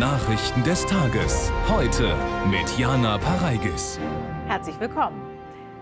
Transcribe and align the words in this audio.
Nachrichten 0.00 0.62
des 0.62 0.86
Tages. 0.86 1.52
Heute 1.68 2.16
mit 2.50 2.78
Jana 2.78 3.18
Pareigis. 3.18 4.00
Herzlich 4.46 4.80
willkommen. 4.80 5.20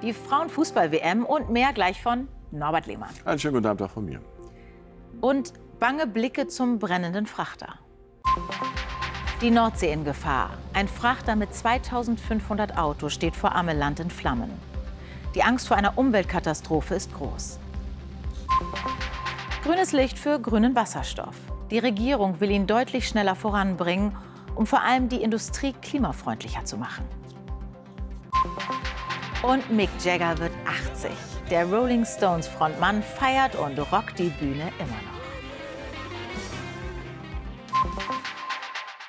Die 0.03 0.13
Frauenfußball-WM 0.13 1.25
und 1.25 1.51
mehr 1.51 1.72
gleich 1.72 2.03
von 2.03 2.27
Norbert 2.51 2.88
Lehmann. 2.88 3.10
Einen 3.24 3.38
schönen 3.38 3.54
guten 3.54 3.67
Abend 3.67 3.83
auch 3.83 3.91
von 3.92 4.04
mir. 4.04 4.21
Und 5.21 5.53
bange 5.78 6.09
Blicke 6.09 6.49
zum 6.49 6.81
brennenden 6.81 7.27
Frachter. 7.27 7.74
Die 9.41 9.53
Nordsee 9.53 9.92
in 9.92 10.04
Gefahr. 10.04 10.50
Ein 10.73 10.88
Frachter 10.88 11.37
mit 11.37 11.55
2500 11.55 12.77
Autos 12.77 13.14
steht 13.14 13.37
vor 13.37 13.55
Ameland 13.55 14.00
in 14.00 14.10
Flammen. 14.10 14.50
Die 15.37 15.45
Angst 15.45 15.69
vor 15.69 15.77
einer 15.77 15.96
Umweltkatastrophe 15.96 16.96
ist 16.96 17.14
groß. 17.14 17.60
Grünes 19.62 19.92
Licht 19.92 20.19
für 20.19 20.41
grünen 20.41 20.74
Wasserstoff. 20.74 21.37
Die 21.70 21.78
Regierung 21.78 22.40
will 22.40 22.50
ihn 22.50 22.66
deutlich 22.66 23.06
schneller 23.06 23.34
voranbringen, 23.34 24.16
um 24.54 24.66
vor 24.66 24.80
allem 24.80 25.09
die 25.10 25.22
Industrie 25.22 25.74
klimafreundlicher 25.74 26.64
zu 26.64 26.78
machen. 26.78 27.04
Und 29.42 29.70
Mick 29.70 29.90
Jagger 30.02 30.38
wird 30.38 30.52
80. 30.66 31.10
Der 31.50 31.66
Rolling 31.66 32.06
Stones 32.06 32.48
Frontmann 32.48 33.02
feiert 33.02 33.54
und 33.54 33.78
rockt 33.92 34.18
die 34.18 34.30
Bühne 34.30 34.73
immer 34.78 34.88
noch. 34.88 35.18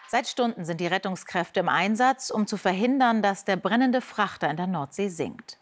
Seit 0.07 0.27
Stunden 0.27 0.65
sind 0.65 0.81
die 0.81 0.87
Rettungskräfte 0.87 1.61
im 1.61 1.69
Einsatz, 1.69 2.29
um 2.29 2.45
zu 2.45 2.57
verhindern, 2.57 3.21
dass 3.21 3.45
der 3.45 3.55
brennende 3.55 4.01
Frachter 4.01 4.49
in 4.49 4.57
der 4.57 4.67
Nordsee 4.67 5.07
sinkt. 5.07 5.59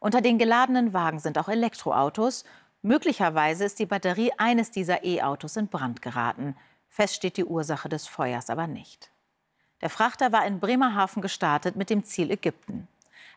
Unter 0.00 0.20
den 0.20 0.38
geladenen 0.38 0.92
Wagen 0.92 1.18
sind 1.18 1.38
auch 1.38 1.48
Elektroautos 1.48 2.44
Möglicherweise 2.84 3.64
ist 3.64 3.78
die 3.78 3.86
Batterie 3.86 4.30
eines 4.36 4.70
dieser 4.70 5.04
E-Autos 5.04 5.56
in 5.56 5.68
Brand 5.68 6.02
geraten. 6.02 6.54
Fest 6.90 7.14
steht 7.14 7.38
die 7.38 7.46
Ursache 7.46 7.88
des 7.88 8.06
Feuers 8.06 8.50
aber 8.50 8.66
nicht. 8.66 9.10
Der 9.80 9.88
Frachter 9.88 10.32
war 10.32 10.46
in 10.46 10.60
Bremerhaven 10.60 11.22
gestartet 11.22 11.76
mit 11.76 11.88
dem 11.88 12.04
Ziel 12.04 12.30
Ägypten. 12.30 12.86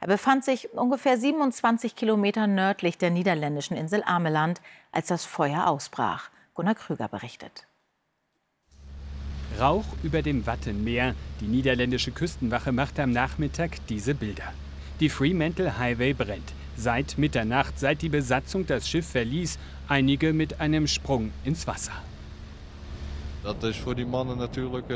Er 0.01 0.07
befand 0.07 0.43
sich 0.43 0.73
ungefähr 0.73 1.17
27 1.17 1.95
Kilometer 1.95 2.45
nördlich 2.45 2.97
der 2.97 3.09
niederländischen 3.09 3.77
Insel 3.77 4.03
Ameland, 4.05 4.59
als 4.91 5.07
das 5.07 5.23
Feuer 5.23 5.67
ausbrach. 5.67 6.29
Gunnar 6.53 6.75
Krüger 6.75 7.07
berichtet. 7.07 7.67
Rauch 9.57 9.85
über 10.03 10.21
dem 10.21 10.45
Wattenmeer. 10.45 11.15
Die 11.39 11.47
niederländische 11.47 12.11
Küstenwache 12.11 12.73
machte 12.73 13.01
am 13.01 13.11
Nachmittag 13.11 13.77
diese 13.87 14.13
Bilder. 14.13 14.51
Die 14.99 15.07
Fremantle 15.07 15.77
Highway 15.77 16.11
brennt. 16.11 16.53
Seit 16.77 17.17
Mitternacht, 17.17 17.79
seit 17.79 18.03
die 18.03 18.09
Besatzung 18.09 18.67
das 18.67 18.87
Schiff 18.87 19.07
verließ, 19.07 19.57
einige 19.87 20.31
mit 20.31 20.59
einem 20.59 20.85
Sprung 20.85 21.31
ins 21.43 21.65
Wasser. 21.65 21.93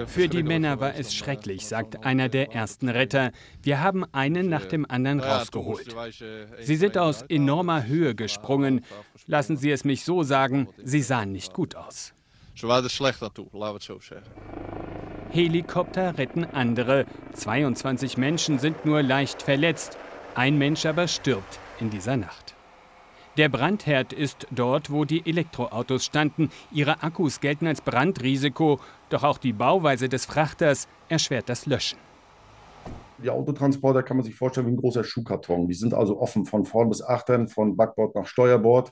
Für 0.08 0.28
die 0.28 0.44
Männer 0.44 0.80
war 0.80 0.96
es 0.96 1.16
schrecklich, 1.16 1.66
sagt 1.66 2.06
einer 2.06 2.30
der 2.30 2.54
ersten 2.54 2.90
Retter. 2.90 3.32
Wir 3.64 3.82
haben 3.82 4.06
einen 4.12 4.48
nach 4.48 4.66
dem 4.66 4.90
anderen 4.90 5.22
rausgeholt. 5.22 5.96
Sie 6.60 6.76
sind 6.76 6.98
aus 6.98 7.24
enormer 7.24 7.88
Höhe 7.88 8.14
gesprungen. 8.14 8.86
Lassen 9.26 9.58
Sie 9.58 9.72
es 9.72 9.84
mich 9.84 10.04
so 10.04 10.22
sagen, 10.22 10.68
sie 10.84 11.02
sahen 11.02 11.32
nicht 11.32 11.54
gut 11.54 11.76
aus. 11.76 12.14
Helikopter 15.30 16.18
retten 16.18 16.44
andere. 16.44 17.06
22 17.34 18.18
Menschen 18.18 18.60
sind 18.60 18.86
nur 18.86 19.02
leicht 19.02 19.42
verletzt. 19.42 19.98
Ein 20.36 20.58
Mensch 20.58 20.86
aber 20.86 21.08
stirbt 21.08 21.60
in 21.82 21.90
dieser 21.90 22.16
Nacht. 22.16 22.56
Der 23.38 23.50
Brandherd 23.50 24.12
ist 24.12 24.46
dort, 24.52 24.92
wo 24.92 25.06
die 25.06 25.26
Elektroautos 25.26 26.06
standen. 26.06 26.50
Ihre 26.72 27.02
Akkus 27.02 27.40
gelten 27.40 27.66
als 27.66 27.82
Brandrisiko, 27.82 28.80
doch 29.10 29.24
auch 29.24 29.38
die 29.38 29.54
Bauweise 29.54 30.10
des 30.10 30.26
Frachters 30.26 30.88
erschwert 31.08 31.48
das 31.48 31.66
Löschen. 31.66 31.98
Die 33.24 33.30
Autotransporter 33.30 34.04
kann 34.04 34.18
man 34.18 34.26
sich 34.26 34.36
vorstellen 34.36 34.68
wie 34.68 34.72
ein 34.72 34.78
großer 34.78 35.04
Schuhkarton. 35.04 35.68
Die 35.68 35.74
sind 35.76 35.94
also 35.94 36.20
offen 36.20 36.46
von 36.46 36.66
vorn 36.66 36.90
bis 36.90 37.02
achtern, 37.02 37.48
von 37.48 37.78
Backbord 37.78 38.16
nach 38.16 38.26
Steuerbord. 38.26 38.92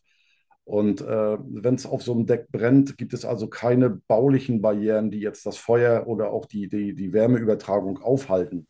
Und 0.63 1.01
äh, 1.01 1.37
wenn 1.39 1.75
es 1.75 1.87
auf 1.87 2.03
so 2.03 2.13
einem 2.13 2.27
Deck 2.27 2.47
brennt, 2.51 2.97
gibt 2.97 3.13
es 3.13 3.25
also 3.25 3.47
keine 3.47 3.89
baulichen 3.89 4.61
Barrieren, 4.61 5.09
die 5.09 5.19
jetzt 5.19 5.45
das 5.45 5.57
Feuer 5.57 6.05
oder 6.07 6.31
auch 6.31 6.45
die, 6.45 6.69
die, 6.69 6.93
die 6.93 7.11
Wärmeübertragung 7.11 7.97
aufhalten. 8.01 8.67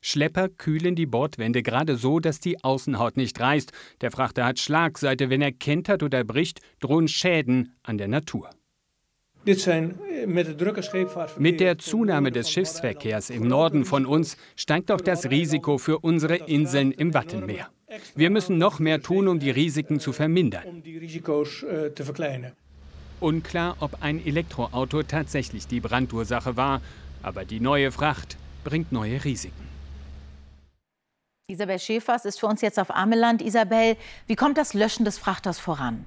Schlepper 0.00 0.48
kühlen 0.48 0.94
die 0.94 1.06
Bordwände 1.06 1.62
gerade 1.62 1.96
so, 1.96 2.20
dass 2.20 2.40
die 2.40 2.62
Außenhaut 2.62 3.16
nicht 3.16 3.38
reißt. 3.40 3.72
Der 4.00 4.10
Frachter 4.10 4.44
hat 4.44 4.58
Schlagseite. 4.58 5.30
Wenn 5.30 5.42
er 5.42 5.52
kentert 5.52 6.02
oder 6.02 6.24
bricht, 6.24 6.60
drohen 6.80 7.08
Schäden 7.08 7.74
an 7.82 7.98
der 7.98 8.08
Natur. 8.08 8.50
Mit 11.38 11.60
der 11.60 11.78
Zunahme 11.78 12.32
des 12.32 12.50
Schiffsverkehrs 12.50 13.30
im 13.30 13.48
Norden 13.48 13.84
von 13.84 14.04
uns 14.04 14.36
steigt 14.56 14.90
auch 14.90 15.00
das 15.00 15.30
Risiko 15.30 15.78
für 15.78 16.00
unsere 16.00 16.36
Inseln 16.36 16.92
im 16.92 17.14
Wattenmeer. 17.14 17.68
Wir 18.14 18.30
müssen 18.30 18.58
noch 18.58 18.78
mehr 18.78 19.00
tun, 19.00 19.26
um 19.26 19.38
die 19.38 19.50
Risiken 19.50 20.00
zu 20.00 20.12
vermindern. 20.12 20.82
Unklar, 23.20 23.76
ob 23.80 24.02
ein 24.02 24.24
Elektroauto 24.24 25.02
tatsächlich 25.02 25.66
die 25.66 25.80
Brandursache 25.80 26.56
war, 26.56 26.82
aber 27.22 27.44
die 27.44 27.60
neue 27.60 27.90
Fracht 27.90 28.36
bringt 28.64 28.92
neue 28.92 29.24
Risiken. 29.24 29.77
Isabel 31.50 31.78
Schäfers 31.78 32.26
ist 32.26 32.38
für 32.38 32.46
uns 32.46 32.60
jetzt 32.60 32.78
auf 32.78 32.94
Ameland. 32.94 33.40
Isabel, 33.40 33.96
wie 34.26 34.36
kommt 34.36 34.58
das 34.58 34.74
Löschen 34.74 35.06
des 35.06 35.16
Frachters 35.16 35.58
voran? 35.58 36.04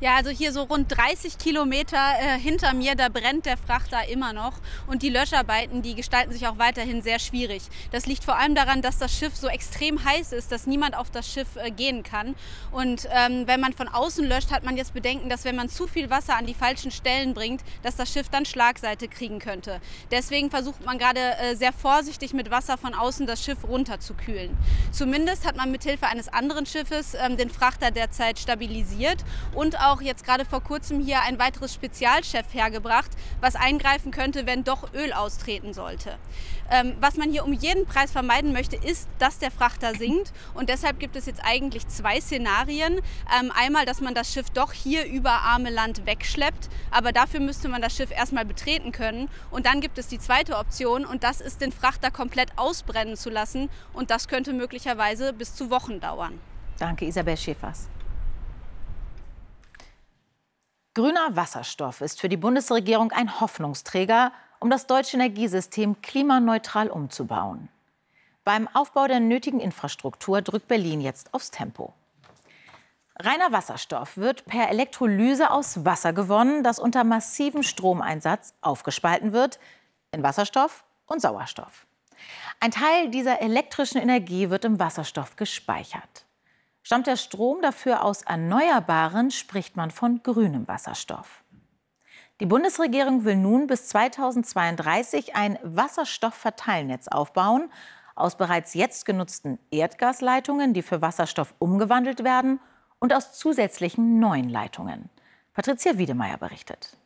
Ja, 0.00 0.14
also 0.14 0.30
hier 0.30 0.52
so 0.52 0.62
rund 0.62 0.96
30 0.96 1.38
Kilometer 1.38 1.96
äh, 1.96 2.38
hinter 2.38 2.72
mir, 2.72 2.94
da 2.94 3.08
brennt 3.08 3.46
der 3.46 3.56
Frachter 3.56 4.08
immer 4.08 4.32
noch. 4.32 4.52
Und 4.86 5.02
die 5.02 5.08
Löscharbeiten, 5.08 5.82
die 5.82 5.96
gestalten 5.96 6.32
sich 6.32 6.46
auch 6.46 6.56
weiterhin 6.56 7.02
sehr 7.02 7.18
schwierig. 7.18 7.64
Das 7.90 8.06
liegt 8.06 8.22
vor 8.22 8.36
allem 8.36 8.54
daran, 8.54 8.80
dass 8.80 8.98
das 8.98 9.12
Schiff 9.12 9.34
so 9.34 9.48
extrem 9.48 10.04
heiß 10.04 10.30
ist, 10.30 10.52
dass 10.52 10.68
niemand 10.68 10.96
auf 10.96 11.10
das 11.10 11.28
Schiff 11.28 11.48
äh, 11.56 11.72
gehen 11.72 12.04
kann. 12.04 12.36
Und 12.70 13.08
ähm, 13.10 13.48
wenn 13.48 13.60
man 13.60 13.72
von 13.72 13.88
außen 13.88 14.24
löscht, 14.24 14.52
hat 14.52 14.62
man 14.62 14.76
jetzt 14.76 14.94
Bedenken, 14.94 15.28
dass 15.28 15.44
wenn 15.44 15.56
man 15.56 15.68
zu 15.68 15.88
viel 15.88 16.10
Wasser 16.10 16.36
an 16.36 16.46
die 16.46 16.54
falschen 16.54 16.92
Stellen 16.92 17.34
bringt, 17.34 17.62
dass 17.82 17.96
das 17.96 18.12
Schiff 18.12 18.28
dann 18.28 18.44
Schlagseite 18.44 19.08
kriegen 19.08 19.40
könnte. 19.40 19.80
Deswegen 20.12 20.48
versucht 20.48 20.84
man 20.84 20.98
gerade 20.98 21.36
äh, 21.38 21.56
sehr 21.56 21.72
vorsichtig 21.72 22.34
mit 22.34 22.52
Wasser 22.52 22.78
von 22.78 22.94
außen 22.94 23.26
das 23.26 23.42
Schiff 23.42 23.64
runterzukühlen. 23.66 24.56
Zumindest 24.92 25.44
hat 25.44 25.56
man 25.56 25.72
mithilfe 25.72 26.06
eines 26.06 26.28
anderen 26.28 26.66
Schiffes 26.66 27.14
ähm, 27.14 27.36
den 27.36 27.50
Frachter 27.50 27.90
derzeit 27.90 28.38
stabilisiert 28.38 29.24
und 29.56 29.76
auch 29.80 29.87
auch 29.88 30.00
jetzt 30.00 30.24
gerade 30.24 30.44
vor 30.44 30.62
kurzem 30.62 31.00
hier 31.00 31.22
ein 31.22 31.38
weiteres 31.38 31.74
Spezialchef 31.74 32.46
hergebracht, 32.52 33.10
was 33.40 33.56
eingreifen 33.56 34.10
könnte, 34.10 34.46
wenn 34.46 34.64
doch 34.64 34.92
Öl 34.94 35.12
austreten 35.12 35.72
sollte. 35.72 36.16
Ähm, 36.70 36.96
was 37.00 37.16
man 37.16 37.30
hier 37.30 37.44
um 37.44 37.52
jeden 37.52 37.86
Preis 37.86 38.12
vermeiden 38.12 38.52
möchte, 38.52 38.76
ist, 38.76 39.08
dass 39.18 39.38
der 39.38 39.50
Frachter 39.50 39.94
sinkt. 39.94 40.32
Und 40.54 40.68
deshalb 40.68 41.00
gibt 41.00 41.16
es 41.16 41.26
jetzt 41.26 41.40
eigentlich 41.42 41.88
zwei 41.88 42.20
Szenarien. 42.20 43.00
Ähm, 43.38 43.50
einmal, 43.54 43.86
dass 43.86 44.00
man 44.00 44.14
das 44.14 44.32
Schiff 44.32 44.50
doch 44.50 44.72
hier 44.72 45.06
über 45.06 45.30
arme 45.30 45.70
Land 45.70 46.06
wegschleppt, 46.06 46.68
aber 46.90 47.12
dafür 47.12 47.40
müsste 47.40 47.68
man 47.68 47.80
das 47.80 47.96
Schiff 47.96 48.10
erstmal 48.10 48.44
betreten 48.44 48.92
können. 48.92 49.28
Und 49.50 49.66
dann 49.66 49.80
gibt 49.80 49.98
es 49.98 50.08
die 50.08 50.18
zweite 50.18 50.56
Option 50.56 51.04
und 51.04 51.24
das 51.24 51.40
ist, 51.40 51.60
den 51.60 51.72
Frachter 51.72 52.10
komplett 52.10 52.50
ausbrennen 52.56 53.16
zu 53.16 53.30
lassen. 53.30 53.70
Und 53.92 54.10
das 54.10 54.28
könnte 54.28 54.52
möglicherweise 54.52 55.32
bis 55.32 55.54
zu 55.54 55.70
Wochen 55.70 56.00
dauern. 56.00 56.38
Danke, 56.78 57.06
Isabel 57.06 57.36
Schäfers. 57.36 57.88
Grüner 60.98 61.36
Wasserstoff 61.36 62.00
ist 62.00 62.20
für 62.20 62.28
die 62.28 62.36
Bundesregierung 62.36 63.12
ein 63.12 63.40
Hoffnungsträger, 63.40 64.32
um 64.58 64.68
das 64.68 64.88
deutsche 64.88 65.16
Energiesystem 65.16 66.02
klimaneutral 66.02 66.90
umzubauen. 66.90 67.68
Beim 68.42 68.66
Aufbau 68.74 69.06
der 69.06 69.20
nötigen 69.20 69.60
Infrastruktur 69.60 70.42
drückt 70.42 70.66
Berlin 70.66 71.00
jetzt 71.00 71.32
aufs 71.32 71.52
Tempo. 71.52 71.92
Reiner 73.14 73.52
Wasserstoff 73.52 74.16
wird 74.16 74.44
per 74.46 74.70
Elektrolyse 74.70 75.52
aus 75.52 75.84
Wasser 75.84 76.12
gewonnen, 76.12 76.64
das 76.64 76.80
unter 76.80 77.04
massivem 77.04 77.62
Stromeinsatz 77.62 78.54
aufgespalten 78.60 79.32
wird 79.32 79.60
in 80.10 80.24
Wasserstoff 80.24 80.82
und 81.06 81.22
Sauerstoff. 81.22 81.86
Ein 82.58 82.72
Teil 82.72 83.10
dieser 83.10 83.40
elektrischen 83.40 83.98
Energie 83.98 84.50
wird 84.50 84.64
im 84.64 84.80
Wasserstoff 84.80 85.36
gespeichert. 85.36 86.24
Stammt 86.88 87.06
der 87.06 87.16
Strom 87.16 87.60
dafür 87.60 88.02
aus 88.02 88.22
Erneuerbaren, 88.22 89.30
spricht 89.30 89.76
man 89.76 89.90
von 89.90 90.22
grünem 90.22 90.66
Wasserstoff. 90.68 91.44
Die 92.40 92.46
Bundesregierung 92.46 93.26
will 93.26 93.36
nun 93.36 93.66
bis 93.66 93.88
2032 93.88 95.36
ein 95.36 95.58
Wasserstoffverteilnetz 95.62 97.08
aufbauen 97.08 97.70
aus 98.14 98.38
bereits 98.38 98.72
jetzt 98.72 99.04
genutzten 99.04 99.58
Erdgasleitungen, 99.70 100.72
die 100.72 100.80
für 100.80 101.02
Wasserstoff 101.02 101.54
umgewandelt 101.58 102.24
werden, 102.24 102.58
und 103.00 103.12
aus 103.12 103.34
zusätzlichen 103.34 104.18
neuen 104.18 104.48
Leitungen. 104.48 105.10
Patricia 105.52 105.98
Wiedemeyer 105.98 106.38
berichtet. 106.38 106.96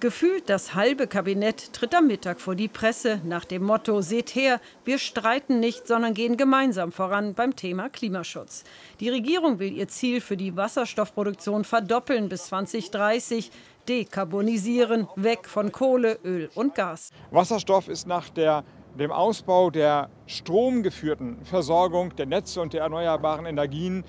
Gefühlt 0.00 0.48
das 0.48 0.76
halbe 0.76 1.08
Kabinett 1.08 1.72
tritt 1.72 1.92
am 1.92 2.06
Mittag 2.06 2.40
vor 2.40 2.54
die 2.54 2.68
Presse 2.68 3.20
nach 3.24 3.44
dem 3.44 3.64
Motto: 3.64 4.00
Seht 4.00 4.36
her, 4.36 4.60
wir 4.84 4.96
streiten 4.96 5.58
nicht, 5.58 5.88
sondern 5.88 6.14
gehen 6.14 6.36
gemeinsam 6.36 6.92
voran 6.92 7.34
beim 7.34 7.56
Thema 7.56 7.88
Klimaschutz. 7.88 8.62
Die 9.00 9.08
Regierung 9.08 9.58
will 9.58 9.76
ihr 9.76 9.88
Ziel 9.88 10.20
für 10.20 10.36
die 10.36 10.56
Wasserstoffproduktion 10.56 11.64
verdoppeln 11.64 12.28
bis 12.28 12.46
2030. 12.46 13.50
dekarbonisieren, 13.88 15.08
weg 15.16 15.48
von 15.48 15.72
Kohle, 15.72 16.20
Öl 16.22 16.48
und 16.54 16.76
Gas. 16.76 17.10
Wasserstoff 17.32 17.88
ist 17.88 18.06
nach 18.06 18.28
der, 18.28 18.62
dem 18.96 19.10
Ausbau 19.10 19.70
der 19.70 20.10
stromgeführten 20.26 21.44
Versorgung 21.44 22.14
der 22.14 22.26
Netze 22.26 22.60
und 22.60 22.72
der 22.72 22.82
erneuerbaren 22.82 23.46
Energien 23.46 24.04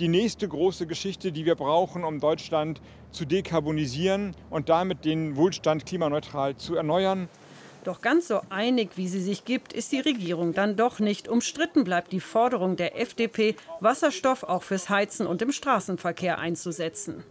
die 0.00 0.08
nächste 0.08 0.48
große 0.48 0.86
Geschichte, 0.86 1.30
die 1.30 1.44
wir 1.44 1.54
brauchen, 1.54 2.04
um 2.04 2.20
Deutschland 2.20 2.80
zu 3.10 3.26
dekarbonisieren 3.26 4.34
und 4.48 4.68
damit 4.68 5.04
den 5.04 5.36
Wohlstand 5.36 5.84
klimaneutral 5.84 6.56
zu 6.56 6.74
erneuern. 6.74 7.28
Doch 7.84 8.00
ganz 8.00 8.28
so 8.28 8.40
einig, 8.50 8.90
wie 8.96 9.08
sie 9.08 9.20
sich 9.20 9.44
gibt, 9.44 9.72
ist 9.72 9.92
die 9.92 10.00
Regierung 10.00 10.52
dann 10.52 10.76
doch 10.76 11.00
nicht. 11.00 11.28
Umstritten 11.28 11.84
bleibt 11.84 12.12
die 12.12 12.20
Forderung 12.20 12.76
der 12.76 13.00
FDP, 13.00 13.56
Wasserstoff 13.80 14.42
auch 14.42 14.62
fürs 14.62 14.90
Heizen 14.90 15.26
und 15.26 15.40
im 15.40 15.52
Straßenverkehr 15.52 16.38
einzusetzen. 16.38 17.24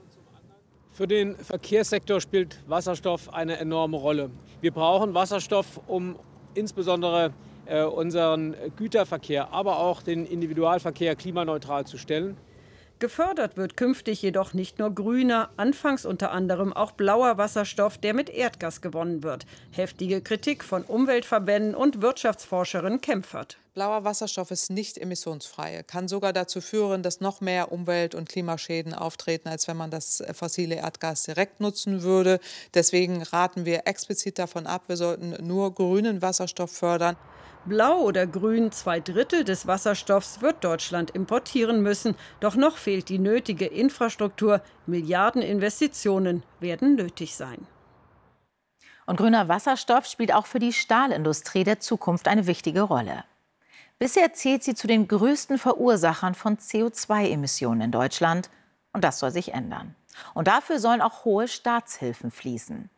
Für 0.92 1.08
den 1.08 1.36
Verkehrssektor 1.38 2.20
spielt 2.20 2.60
Wasserstoff 2.68 3.34
eine 3.34 3.58
enorme 3.58 3.98
Rolle. 3.98 4.32
Wir 4.62 4.72
brauchen 4.72 5.14
Wasserstoff, 5.14 5.80
um 5.88 6.18
insbesondere 6.56 7.32
äh, 7.68 7.84
unseren 7.84 8.56
Güterverkehr, 8.76 9.54
aber 9.54 9.80
auch 9.80 10.02
den 10.02 10.26
Individualverkehr 10.26 11.16
klimaneutral 11.16 11.86
zu 11.86 11.98
stellen. 11.98 12.36
Gefördert 13.00 13.56
wird 13.56 13.78
künftig 13.78 14.22
jedoch 14.22 14.54
nicht 14.54 14.78
nur 14.78 14.94
grüner, 14.94 15.52
anfangs 15.56 16.06
unter 16.06 16.32
anderem 16.32 16.74
auch 16.74 16.92
blauer 16.92 17.38
Wasserstoff, 17.38 17.98
der 17.98 18.14
mit 18.14 18.30
Erdgas 18.30 18.82
gewonnen 18.82 19.24
wird. 19.24 19.46
Heftige 19.72 20.20
Kritik 20.20 20.66
von 20.66 20.84
Umweltverbänden 20.84 21.76
und 21.76 22.02
Wirtschaftsforscherin 22.02 23.00
Kempfert. 23.00 23.58
Blauer 23.74 24.04
Wasserstoff 24.04 24.52
ist 24.52 24.70
nicht 24.70 24.98
emissionsfrei, 24.98 25.84
kann 25.84 26.10
sogar 26.10 26.34
dazu 26.34 26.60
führen, 26.60 27.02
dass 27.02 27.22
noch 27.22 27.40
mehr 27.40 27.72
Umwelt- 27.72 28.16
und 28.16 28.28
Klimaschäden 28.28 28.94
auftreten, 28.94 29.48
als 29.48 29.70
wenn 29.70 29.78
man 29.78 29.92
das 29.92 30.22
fossile 30.34 30.76
Erdgas 30.76 31.24
direkt 31.24 31.62
nutzen 31.62 32.04
würde. 32.04 32.42
Deswegen 32.74 33.24
raten 33.24 33.64
wir 33.64 33.88
explizit 33.88 34.38
davon 34.38 34.68
ab, 34.68 34.84
wir 34.88 34.98
sollten 34.98 35.38
nur 35.48 35.74
grünen 35.74 36.22
Wasserstoff 36.22 36.72
fördern. 36.72 37.16
Blau 37.66 38.00
oder 38.00 38.26
grün, 38.26 38.72
zwei 38.72 39.00
Drittel 39.00 39.44
des 39.44 39.68
Wasserstoffs 39.68 40.42
wird 40.42 40.64
Deutschland 40.64 41.12
importieren 41.12 41.82
müssen. 41.82 42.16
Doch 42.40 42.56
noch 42.56 42.78
fehlt 42.78 43.10
die 43.10 43.20
nötige 43.20 43.66
Infrastruktur. 43.66 44.62
Milliardeninvestitionen 44.86 46.44
werden 46.60 46.96
nötig 46.96 47.36
sein. 47.36 47.68
Und 49.06 49.18
grüner 49.18 49.48
Wasserstoff 49.48 50.06
spielt 50.06 50.34
auch 50.34 50.46
für 50.46 50.60
die 50.60 50.72
Stahlindustrie 50.72 51.64
der 51.64 51.80
Zukunft 51.80 52.28
eine 52.28 52.48
wichtige 52.48 52.82
Rolle. 52.82 53.26
Bisher 53.98 54.34
zählt 54.34 54.64
sie 54.64 54.76
zu 54.76 54.88
den 54.88 55.08
größten 55.08 55.58
Verursachern 55.58 56.36
von 56.36 56.58
CO2-Emissionen 56.58 57.82
in 57.82 57.92
Deutschland. 57.92 58.50
Und 58.94 59.04
das 59.04 59.20
soll 59.20 59.32
sich 59.32 59.54
ändern. 59.54 59.96
Und 60.34 60.48
dafür 60.48 60.80
sollen 60.80 61.02
auch 61.02 61.26
hohe 61.26 61.48
Staatshilfen 61.48 62.32
fließen. 62.32 62.90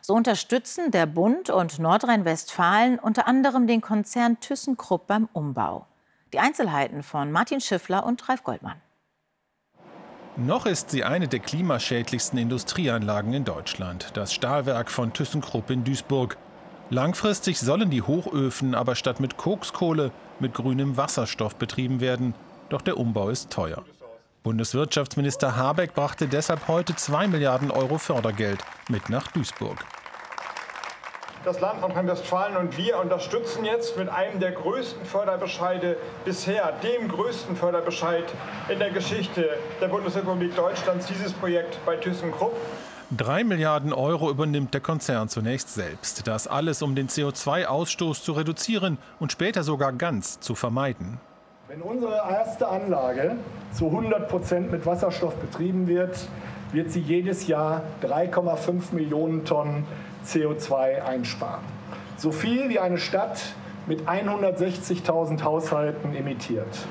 So 0.00 0.14
unterstützen 0.14 0.90
der 0.90 1.06
Bund 1.06 1.50
und 1.50 1.78
Nordrhein-Westfalen 1.78 2.98
unter 2.98 3.26
anderem 3.26 3.66
den 3.66 3.80
Konzern 3.80 4.40
ThyssenKrupp 4.40 5.06
beim 5.06 5.28
Umbau. 5.32 5.86
Die 6.32 6.38
Einzelheiten 6.38 7.02
von 7.02 7.32
Martin 7.32 7.60
Schiffler 7.60 8.04
und 8.04 8.28
Ralf 8.28 8.44
Goldmann. 8.44 8.80
Noch 10.36 10.66
ist 10.66 10.90
sie 10.90 11.02
eine 11.02 11.26
der 11.26 11.40
klimaschädlichsten 11.40 12.38
Industrieanlagen 12.38 13.32
in 13.32 13.44
Deutschland, 13.44 14.10
das 14.14 14.32
Stahlwerk 14.32 14.90
von 14.90 15.12
ThyssenKrupp 15.12 15.68
in 15.70 15.82
Duisburg. 15.82 16.36
Langfristig 16.90 17.58
sollen 17.58 17.90
die 17.90 18.02
Hochöfen 18.02 18.74
aber 18.74 18.94
statt 18.94 19.18
mit 19.18 19.36
Kokskohle 19.36 20.12
mit 20.38 20.54
grünem 20.54 20.96
Wasserstoff 20.96 21.56
betrieben 21.56 22.00
werden. 22.00 22.34
Doch 22.68 22.82
der 22.82 22.98
Umbau 22.98 23.30
ist 23.30 23.50
teuer. 23.50 23.84
Bundeswirtschaftsminister 24.42 25.56
Habeck 25.56 25.94
brachte 25.94 26.28
deshalb 26.28 26.68
heute 26.68 26.94
2 26.94 27.26
Milliarden 27.28 27.70
Euro 27.70 27.98
Fördergeld 27.98 28.60
mit 28.88 29.08
nach 29.10 29.28
Duisburg. 29.28 29.84
Das 31.44 31.60
Land 31.60 31.80
Nordrhein-Westfalen 31.80 32.56
und 32.56 32.76
wir 32.76 32.98
unterstützen 32.98 33.64
jetzt 33.64 33.96
mit 33.96 34.08
einem 34.08 34.40
der 34.40 34.52
größten 34.52 35.06
Förderbescheide 35.06 35.96
bisher, 36.24 36.72
dem 36.82 37.08
größten 37.08 37.56
Förderbescheid 37.56 38.24
in 38.68 38.78
der 38.78 38.90
Geschichte 38.90 39.48
der 39.80 39.88
Bundesrepublik 39.88 40.54
Deutschlands, 40.56 41.06
dieses 41.06 41.32
Projekt 41.32 41.78
bei 41.86 41.96
ThyssenKrupp. 41.96 42.56
Drei 43.16 43.44
Milliarden 43.44 43.92
Euro 43.92 44.30
übernimmt 44.30 44.74
der 44.74 44.82
Konzern 44.82 45.28
zunächst 45.30 45.72
selbst. 45.72 46.26
Das 46.26 46.46
alles, 46.46 46.82
um 46.82 46.94
den 46.94 47.08
CO2-Ausstoß 47.08 48.22
zu 48.22 48.32
reduzieren 48.32 48.98
und 49.18 49.32
später 49.32 49.62
sogar 49.62 49.92
ganz 49.92 50.40
zu 50.40 50.54
vermeiden. 50.54 51.18
Wenn 51.68 51.82
unsere 51.82 52.14
erste 52.14 52.66
Anlage 52.66 53.36
zu 53.74 53.88
100 53.88 54.26
Prozent 54.30 54.72
mit 54.72 54.86
Wasserstoff 54.86 55.34
betrieben 55.34 55.86
wird, 55.86 56.18
wird 56.72 56.90
sie 56.90 57.00
jedes 57.00 57.46
Jahr 57.46 57.82
3,5 58.02 58.94
Millionen 58.94 59.44
Tonnen 59.44 59.84
CO2 60.24 61.02
einsparen. 61.02 61.62
So 62.16 62.32
viel 62.32 62.70
wie 62.70 62.78
eine 62.78 62.96
Stadt 62.96 63.52
mit 63.86 64.08
160.000 64.08 65.42
Haushalten 65.42 66.16
emittiert. 66.16 66.86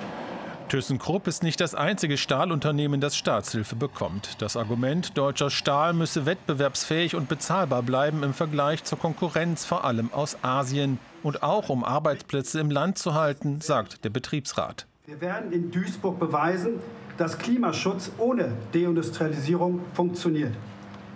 ThyssenKrupp 0.68 1.28
ist 1.28 1.44
nicht 1.44 1.62
das 1.62 1.75
einzige 1.75 2.18
Stahlunternehmen, 2.18 3.00
das 3.00 3.16
Staatshilfe 3.16 3.75
bekommt. 3.75 4.42
Das 4.42 4.58
Argument, 4.58 5.18
deutscher 5.18 5.50
Stahl 5.50 5.94
müsse 5.94 6.25
wettbewerbsfähig 6.25 7.16
und 7.16 7.30
bezahlbar 7.30 7.84
bleiben 7.84 8.22
im 8.24 8.34
Vergleich 8.34 8.84
zur 8.84 9.00
Konkurrenz, 9.00 9.64
vor 9.64 9.86
allem 9.86 10.12
aus 10.12 10.38
Asien. 10.44 11.00
Und 11.24 11.42
auch 11.42 11.69
um 11.69 11.84
Arbeitsplätze 11.84 12.60
im 12.60 12.69
Land 12.69 12.98
zu 12.98 13.14
halten, 13.14 13.62
sagt 13.62 14.04
der 14.04 14.10
Betriebsrat. 14.10 14.86
Wir 15.06 15.22
werden 15.22 15.54
in 15.54 15.72
Duisburg 15.72 16.19
beweisen, 16.19 16.80
dass 17.18 17.38
Klimaschutz 17.38 18.12
ohne 18.18 18.52
Deindustrialisierung 18.74 19.80
funktioniert. 19.94 20.54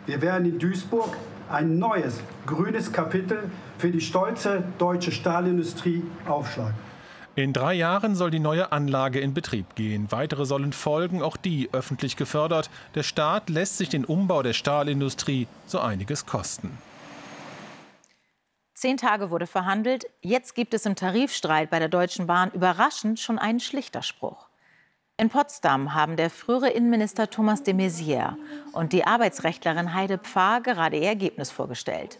Wir 0.05 0.21
werden 0.21 0.45
in 0.45 0.59
Duisburg 0.59 1.17
ein 1.49 1.77
neues 1.77 2.21
grünes 2.45 2.93
Kapitel 2.93 3.49
für 3.77 3.91
die 3.91 4.01
stolze 4.01 4.63
deutsche 4.77 5.11
Stahlindustrie 5.11 6.03
aufschlagen. 6.25 6.90
In 7.41 7.53
drei 7.53 7.73
Jahren 7.73 8.13
soll 8.13 8.29
die 8.29 8.37
neue 8.37 8.71
Anlage 8.71 9.19
in 9.19 9.33
Betrieb 9.33 9.73
gehen. 9.73 10.11
Weitere 10.11 10.45
sollen 10.45 10.73
folgen, 10.73 11.23
auch 11.23 11.37
die 11.37 11.69
öffentlich 11.71 12.15
gefördert. 12.15 12.69
Der 12.93 13.01
Staat 13.01 13.49
lässt 13.49 13.79
sich 13.79 13.89
den 13.89 14.05
Umbau 14.05 14.43
der 14.43 14.53
Stahlindustrie 14.53 15.47
so 15.65 15.79
einiges 15.79 16.27
kosten. 16.27 16.77
Zehn 18.75 18.97
Tage 18.97 19.31
wurde 19.31 19.47
verhandelt. 19.47 20.05
Jetzt 20.21 20.53
gibt 20.53 20.75
es 20.75 20.85
im 20.85 20.95
Tarifstreit 20.95 21.71
bei 21.71 21.79
der 21.79 21.89
Deutschen 21.89 22.27
Bahn 22.27 22.51
überraschend 22.51 23.19
schon 23.19 23.39
einen 23.39 23.59
Schlichterspruch. 23.59 24.47
In 25.17 25.29
Potsdam 25.29 25.95
haben 25.95 26.17
der 26.17 26.29
frühere 26.29 26.69
Innenminister 26.69 27.27
Thomas 27.27 27.63
de 27.63 27.73
Maizière 27.73 28.35
und 28.71 28.93
die 28.93 29.05
Arbeitsrechtlerin 29.05 29.95
Heide 29.95 30.19
Pfarr 30.19 30.61
gerade 30.61 30.97
ihr 30.97 31.07
Ergebnis 31.07 31.49
vorgestellt. 31.49 32.19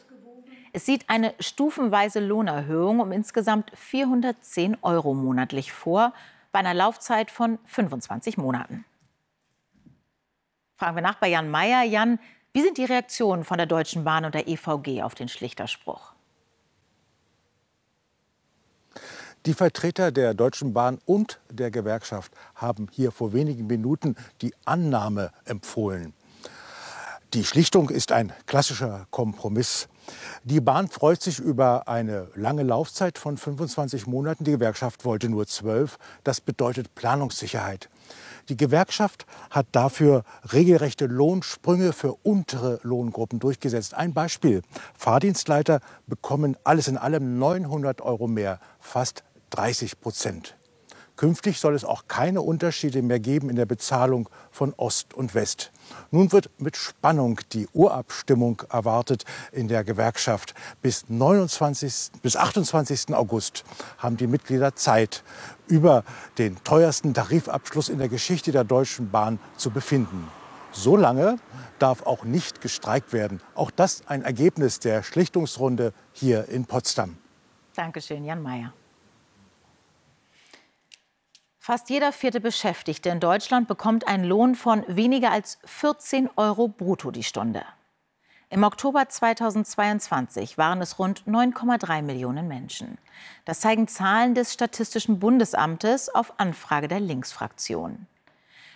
Es 0.74 0.86
sieht 0.86 1.10
eine 1.10 1.34
stufenweise 1.40 2.20
Lohnerhöhung 2.20 3.02
um 3.02 3.12
insgesamt 3.12 3.72
410 3.76 4.78
Euro 4.82 5.14
monatlich 5.14 5.74
vor, 5.74 6.14
bei 6.52 6.60
einer 6.60 6.74
Laufzeit 6.74 7.32
von 7.32 7.60
25 7.66 8.38
Monaten. 8.38 8.86
Fragen 10.76 10.96
wir 10.96 11.02
nach 11.02 11.16
bei 11.16 11.28
Jan 11.28 11.50
Mayer. 11.50 11.84
Jan, 11.84 12.20
wie 12.54 12.62
sind 12.62 12.78
die 12.78 12.86
Reaktionen 12.86 13.44
von 13.44 13.58
der 13.58 13.68
Deutschen 13.68 14.04
Bahn 14.04 14.26
und 14.26 14.36
der 14.36 14.48
EVG 14.48 15.04
auf 15.04 15.16
den 15.16 15.30
Schlichterspruch? 15.30 16.14
Die 19.46 19.54
Vertreter 19.54 20.12
der 20.12 20.34
Deutschen 20.34 20.74
Bahn 20.74 21.00
und 21.06 21.40
der 21.50 21.72
Gewerkschaft 21.72 22.32
haben 22.56 22.88
hier 22.92 23.12
vor 23.12 23.34
wenigen 23.34 23.68
Minuten 23.68 24.16
die 24.42 24.54
Annahme 24.66 25.32
empfohlen. 25.46 26.14
Die 27.34 27.46
Schlichtung 27.46 27.90
ist 27.90 28.12
ein 28.12 28.34
klassischer 28.46 29.08
Kompromiss. 29.10 29.88
Die 30.44 30.62
Bahn 30.62 30.88
freut 30.88 31.22
sich 31.22 31.40
über 31.40 31.88
eine 31.88 32.28
lange 32.36 32.64
Laufzeit 32.64 33.18
von 33.18 33.38
25 33.38 34.08
Monaten. 34.08 34.44
Die 34.44 34.52
Gewerkschaft 34.52 35.06
wollte 35.06 35.30
nur 35.30 35.48
zwölf. 35.48 35.98
Das 36.24 36.42
bedeutet 36.42 36.96
Planungssicherheit. 36.96 37.90
Die 38.50 38.58
Gewerkschaft 38.58 39.26
hat 39.50 39.68
dafür 39.72 40.24
regelrechte 40.52 41.06
Lohnsprünge 41.06 41.94
für 41.94 42.14
untere 42.24 42.80
Lohngruppen 42.84 43.40
durchgesetzt. 43.40 43.94
Ein 43.94 44.14
Beispiel. 44.14 44.62
Fahrdienstleiter 44.98 45.80
bekommen 46.08 46.58
alles 46.64 46.88
in 46.88 46.98
allem 46.98 47.38
900 47.38 48.02
Euro 48.02 48.28
mehr, 48.28 48.60
fast 48.80 49.24
30 49.52 50.02
Prozent. 50.02 50.56
Künftig 51.16 51.60
soll 51.60 51.76
es 51.76 51.86
auch 51.86 52.08
keine 52.08 52.42
Unterschiede 52.42 53.04
mehr 53.04 53.20
geben 53.20 53.50
in 53.50 53.56
der 53.56 53.68
Bezahlung 53.68 54.28
von 54.50 54.74
Ost 54.74 55.14
und 55.14 55.36
West. 55.36 55.72
Nun 56.12 56.32
wird 56.32 56.50
mit 56.58 56.78
Spannung 56.78 57.40
die 57.54 57.68
Urabstimmung 57.74 58.62
erwartet 58.70 59.26
in 59.52 59.68
der 59.68 59.84
Gewerkschaft. 59.84 60.54
Bis, 60.82 61.06
29, 61.10 62.12
bis 62.22 62.36
28. 62.36 63.14
August 63.14 63.64
haben 63.98 64.18
die 64.18 64.28
Mitglieder 64.28 64.76
Zeit, 64.76 65.24
über 65.68 66.04
den 66.38 66.62
teuersten 66.64 67.14
Tarifabschluss 67.14 67.90
in 67.90 67.98
der 67.98 68.10
Geschichte 68.10 68.52
der 68.52 68.66
Deutschen 68.66 69.10
Bahn 69.10 69.40
zu 69.56 69.72
befinden. 69.72 70.28
So 70.74 70.96
lange 70.96 71.38
darf 71.80 72.06
auch 72.06 72.24
nicht 72.24 72.62
gestreikt 72.62 73.14
werden. 73.14 73.42
Auch 73.56 73.72
das 73.72 74.08
ein 74.08 74.22
Ergebnis 74.22 74.80
der 74.80 75.04
Schlichtungsrunde 75.04 75.94
hier 76.14 76.48
in 76.50 76.66
Potsdam. 76.66 77.18
Dankeschön, 77.76 78.26
Jan 78.26 78.42
Mayer. 78.42 78.74
Fast 81.72 81.90
jeder 81.90 82.12
vierte 82.12 82.42
Beschäftigte 82.42 83.08
in 83.08 83.22
Deutschland 83.22 83.70
bekommt 83.70 84.06
einen 84.06 84.26
Lohn 84.26 84.56
von 84.56 84.84
weniger 84.90 85.32
als 85.32 85.58
14 85.64 86.30
Euro 86.36 86.68
brutto 86.68 87.12
die 87.12 87.24
Stunde. 87.24 87.64
Im 88.50 88.66
Oktober 88.66 89.08
2022 89.08 90.58
waren 90.58 90.82
es 90.82 91.00
rund 91.00 91.24
9,3 91.26 92.02
Millionen 92.02 92.50
Menschen. 92.50 92.98
Das 93.46 93.62
zeigen 93.62 93.88
Zahlen 93.88 94.36
des 94.36 94.52
Statistischen 94.52 95.20
Bundesamtes 95.20 96.14
auf 96.14 96.34
Anfrage 96.42 96.90
der 96.90 97.00
Linksfraktion. 97.00 98.06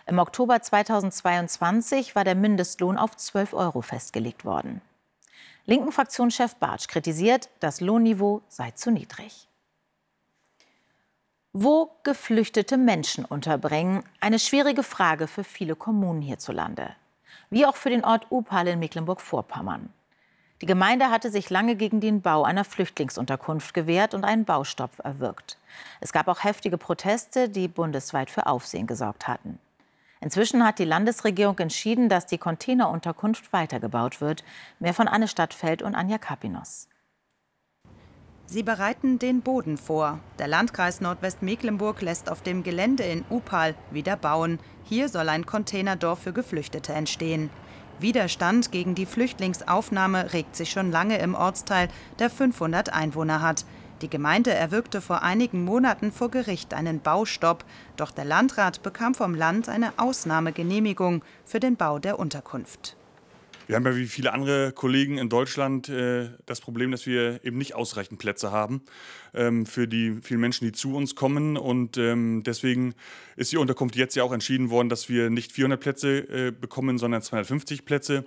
Im 0.06 0.18
Oktober 0.18 0.62
2022 0.62 2.16
war 2.16 2.24
der 2.24 2.36
Mindestlohn 2.36 2.98
auf 2.98 3.18
12 3.18 3.56
Euro 3.56 3.82
festgelegt 3.82 4.46
worden. 4.46 4.80
Linken 5.66 5.92
Fraktionschef 5.92 6.56
Bartsch 6.56 6.88
kritisiert, 6.88 7.50
das 7.60 7.82
Lohnniveau 7.82 8.42
sei 8.48 8.72
zu 8.72 8.90
niedrig. 8.90 9.50
Wo 11.58 11.96
geflüchtete 12.04 12.76
Menschen 12.76 13.24
unterbringen, 13.24 14.04
eine 14.20 14.40
schwierige 14.40 14.84
Frage 14.84 15.26
für 15.26 15.46
viele 15.46 15.78
Kommunen 15.78 16.22
hierzulande 16.22 16.96
wie 17.50 17.66
auch 17.66 17.76
für 17.76 17.90
den 17.90 18.04
Ort 18.04 18.28
Upal 18.30 18.68
in 18.68 18.80
Mecklenburg-Vorpommern. 18.80 19.90
Die 20.62 20.66
Gemeinde 20.66 21.10
hatte 21.10 21.30
sich 21.30 21.50
lange 21.50 21.76
gegen 21.76 22.02
den 22.02 22.22
Bau 22.22 22.44
einer 22.44 22.64
Flüchtlingsunterkunft 22.64 23.74
gewehrt 23.74 24.14
und 24.14 24.24
einen 24.24 24.44
Baustopp 24.44 25.00
erwirkt. 25.04 25.58
Es 26.02 26.12
gab 26.14 26.28
auch 26.28 26.44
heftige 26.44 26.78
Proteste, 26.78 27.48
die 27.48 27.68
bundesweit 27.68 28.30
für 28.30 28.48
Aufsehen 28.48 28.88
gesorgt 28.88 29.28
hatten. 29.28 29.60
Inzwischen 30.22 30.66
hat 30.66 30.80
die 30.80 30.86
Landesregierung 30.86 31.60
entschieden, 31.60 32.10
dass 32.10 32.26
die 32.26 32.38
Containerunterkunft 32.38 33.52
weitergebaut 33.54 34.22
wird. 34.22 34.44
Mehr 34.80 34.94
von 34.94 35.08
Anne 35.08 35.28
Stadtfeld 35.28 35.82
und 35.82 35.94
Anja 35.94 36.18
Kapinos. 36.18 36.88
Sie 38.48 38.62
bereiten 38.62 39.18
den 39.18 39.42
Boden 39.42 39.78
vor. 39.78 40.20
Der 40.38 40.48
Landkreis 40.48 41.02
Nordwestmecklenburg 41.02 42.02
lässt 42.02 42.30
auf 42.30 42.44
dem 42.44 42.62
Gelände 42.62 43.04
in 43.04 43.26
Upal 43.30 43.74
wieder 43.90 44.16
bauen. 44.16 44.60
Hier 44.84 45.10
soll 45.10 45.30
ein 45.30 45.48
Containerdorf 45.48 46.20
für 46.20 46.34
Geflüchtete 46.34 46.94
entstehen. 46.94 47.50
Widerstand 48.00 48.72
gegen 48.72 48.94
die 48.94 49.08
Flüchtlingsaufnahme 49.08 50.34
regt 50.34 50.56
sich 50.56 50.70
schon 50.70 50.92
lange 50.92 51.18
im 51.18 51.34
Ortsteil, 51.34 51.88
der 52.20 52.30
500 52.30 52.94
Einwohner 52.94 53.42
hat. 53.42 53.66
Die 54.02 54.10
Gemeinde 54.10 54.54
erwirkte 54.54 55.02
vor 55.02 55.24
einigen 55.24 55.64
Monaten 55.64 56.12
vor 56.12 56.30
Gericht 56.30 56.74
einen 56.74 57.00
Baustopp, 57.00 57.64
doch 57.96 58.12
der 58.12 58.26
Landrat 58.26 58.84
bekam 58.84 59.16
vom 59.16 59.34
Land 59.34 59.70
eine 59.70 59.94
Ausnahmegenehmigung 59.98 61.24
für 61.46 61.62
den 61.62 61.78
Bau 61.78 61.98
der 61.98 62.20
Unterkunft. 62.20 62.95
Wir 63.68 63.76
haben 63.76 63.86
ja 63.86 63.96
wie 63.96 64.06
viele 64.06 64.32
andere 64.32 64.72
Kollegen 64.72 65.18
in 65.18 65.28
Deutschland 65.28 65.90
äh, 65.90 66.30
das 66.46 66.62
Problem, 66.62 66.92
dass 66.92 67.08
wir 67.08 67.44
eben 67.44 67.58
nicht 67.58 67.74
ausreichend 67.74 68.20
Plätze 68.20 68.52
haben 68.52 68.82
ähm, 69.34 69.66
für 69.66 69.88
die 69.88 70.20
vielen 70.22 70.40
Menschen, 70.40 70.66
die 70.66 70.72
zu 70.72 70.96
uns 70.96 71.16
kommen. 71.16 71.58
Und 71.58 71.98
ähm, 71.98 72.44
deswegen 72.46 72.94
ist 73.36 73.52
die 73.52 73.58
Unterkunft 73.58 73.96
jetzt 73.96 74.16
ja 74.16 74.24
auch 74.24 74.34
entschieden 74.34 74.70
worden, 74.70 74.90
dass 74.90 75.10
wir 75.10 75.32
nicht 75.32 75.52
400 75.52 75.80
Plätze 75.80 76.18
äh, 76.18 76.52
bekommen, 76.52 77.00
sondern 77.00 77.24
250 77.24 77.86
Plätze. 77.86 78.26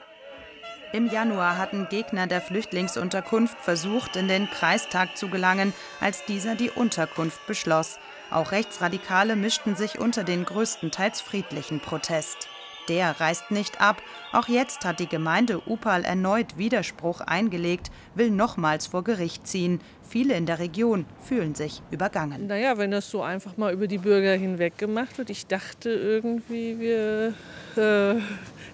Im 0.93 1.07
Januar 1.07 1.59
hatten 1.59 1.87
Gegner 1.89 2.27
der 2.27 2.41
Flüchtlingsunterkunft 2.41 3.59
versucht, 3.61 4.17
in 4.17 4.27
den 4.27 4.49
Kreistag 4.49 5.17
zu 5.17 5.29
gelangen, 5.29 5.73
als 6.01 6.25
dieser 6.25 6.57
die 6.57 6.71
Unterkunft 6.71 7.47
beschloss. 7.47 7.99
Auch 8.31 8.53
Rechtsradikale 8.53 9.37
mischten 9.37 9.77
sich 9.77 9.99
unter 9.99 10.25
den 10.25 10.45
größtenteils 10.45 11.21
friedlichen 11.21 11.81
Protest. 11.81 12.49
Der 12.89 13.21
reißt 13.21 13.51
nicht 13.51 13.81
ab. 13.81 14.03
Auch 14.33 14.49
jetzt 14.49 14.85
hat 14.85 15.01
die 15.01 15.09
Gemeinde 15.09 15.61
Upal 15.67 16.05
erneut 16.05 16.57
Widerspruch 16.57 17.21
eingelegt, 17.21 17.91
will 18.15 18.31
nochmals 18.31 18.87
vor 18.87 19.05
Gericht 19.05 19.47
ziehen. 19.47 19.81
Viele 20.09 20.35
in 20.35 20.47
der 20.47 20.59
Region 20.59 21.05
fühlen 21.23 21.55
sich 21.55 21.83
übergangen. 21.91 22.47
Naja, 22.47 22.79
wenn 22.79 22.91
das 22.91 23.11
so 23.11 23.23
einfach 23.23 23.59
mal 23.59 23.75
über 23.75 23.87
die 23.87 23.99
Bürger 23.99 24.33
hinweg 24.33 24.79
gemacht 24.79 25.19
wird. 25.19 25.29
Ich 25.29 25.47
dachte 25.47 25.91
irgendwie, 25.91 26.79
wir 26.79 27.35
äh, 27.77 28.21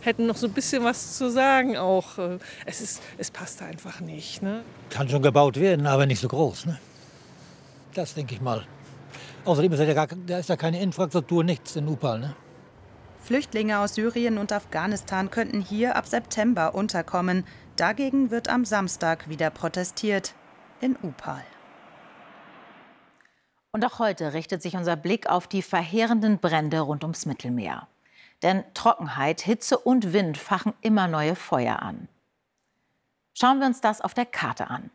hätten 0.01 0.27
noch 0.27 0.37
so 0.37 0.47
ein 0.47 0.53
bisschen 0.53 0.85
was 0.85 1.17
zu 1.17 1.29
sagen 1.31 1.77
auch. 1.77 2.19
Es, 2.67 2.81
ist, 2.81 3.03
es 3.19 3.33
passt 3.33 3.63
einfach 3.63 4.01
nicht. 4.01 4.43
Ne? 4.43 4.63
Kann 4.91 5.09
schon 5.09 5.23
gebaut 5.23 5.59
werden, 5.59 5.89
aber 5.89 6.07
nicht 6.07 6.21
so 6.21 6.29
groß. 6.29 6.67
Ne? 6.67 6.79
Das 7.95 8.15
denke 8.15 8.37
ich 8.37 8.41
mal. 8.41 8.65
Außerdem 9.45 9.73
ist 9.73 9.81
ja, 9.81 9.93
gar, 9.93 10.07
da 10.07 10.39
ist 10.39 10.49
ja 10.49 10.57
keine 10.57 10.81
Infrastruktur, 10.81 11.43
nichts 11.43 11.75
in 11.75 11.89
Upal. 11.89 12.21
Ne? 12.21 12.37
Flüchtlinge 13.25 13.79
aus 13.79 13.95
Syrien 13.95 14.37
und 14.37 14.53
Afghanistan 14.53 15.31
könnten 15.31 15.63
hier 15.63 15.97
ab 15.97 16.07
September 16.07 16.75
unterkommen. 16.75 17.47
Dagegen 17.77 18.31
wird 18.31 18.51
am 18.51 18.67
Samstag 18.67 19.31
wieder 19.31 19.49
protestiert 19.49 20.35
in 20.83 20.95
Upal. 21.03 21.43
Und 23.73 23.83
auch 23.87 23.99
heute 23.99 24.35
richtet 24.35 24.61
sich 24.61 24.77
unser 24.77 24.97
Blick 24.97 25.27
auf 25.27 25.49
die 25.49 25.63
verheerenden 25.63 26.39
Brände 26.39 26.81
rund 26.81 27.03
ums 27.03 27.25
Mittelmeer. 27.25 27.89
Denn 28.43 28.63
Trockenheit, 28.75 29.41
Hitze 29.41 29.79
und 29.79 30.13
Wind 30.13 30.37
fachen 30.37 30.75
immer 30.83 31.09
neue 31.09 31.35
Feuer 31.35 31.81
an. 31.81 32.09
Schauen 33.33 33.59
wir 33.59 33.67
uns 33.67 33.81
das 33.81 34.03
auf 34.03 34.13
der 34.13 34.27
Karte 34.27 34.69
an. 34.69 34.91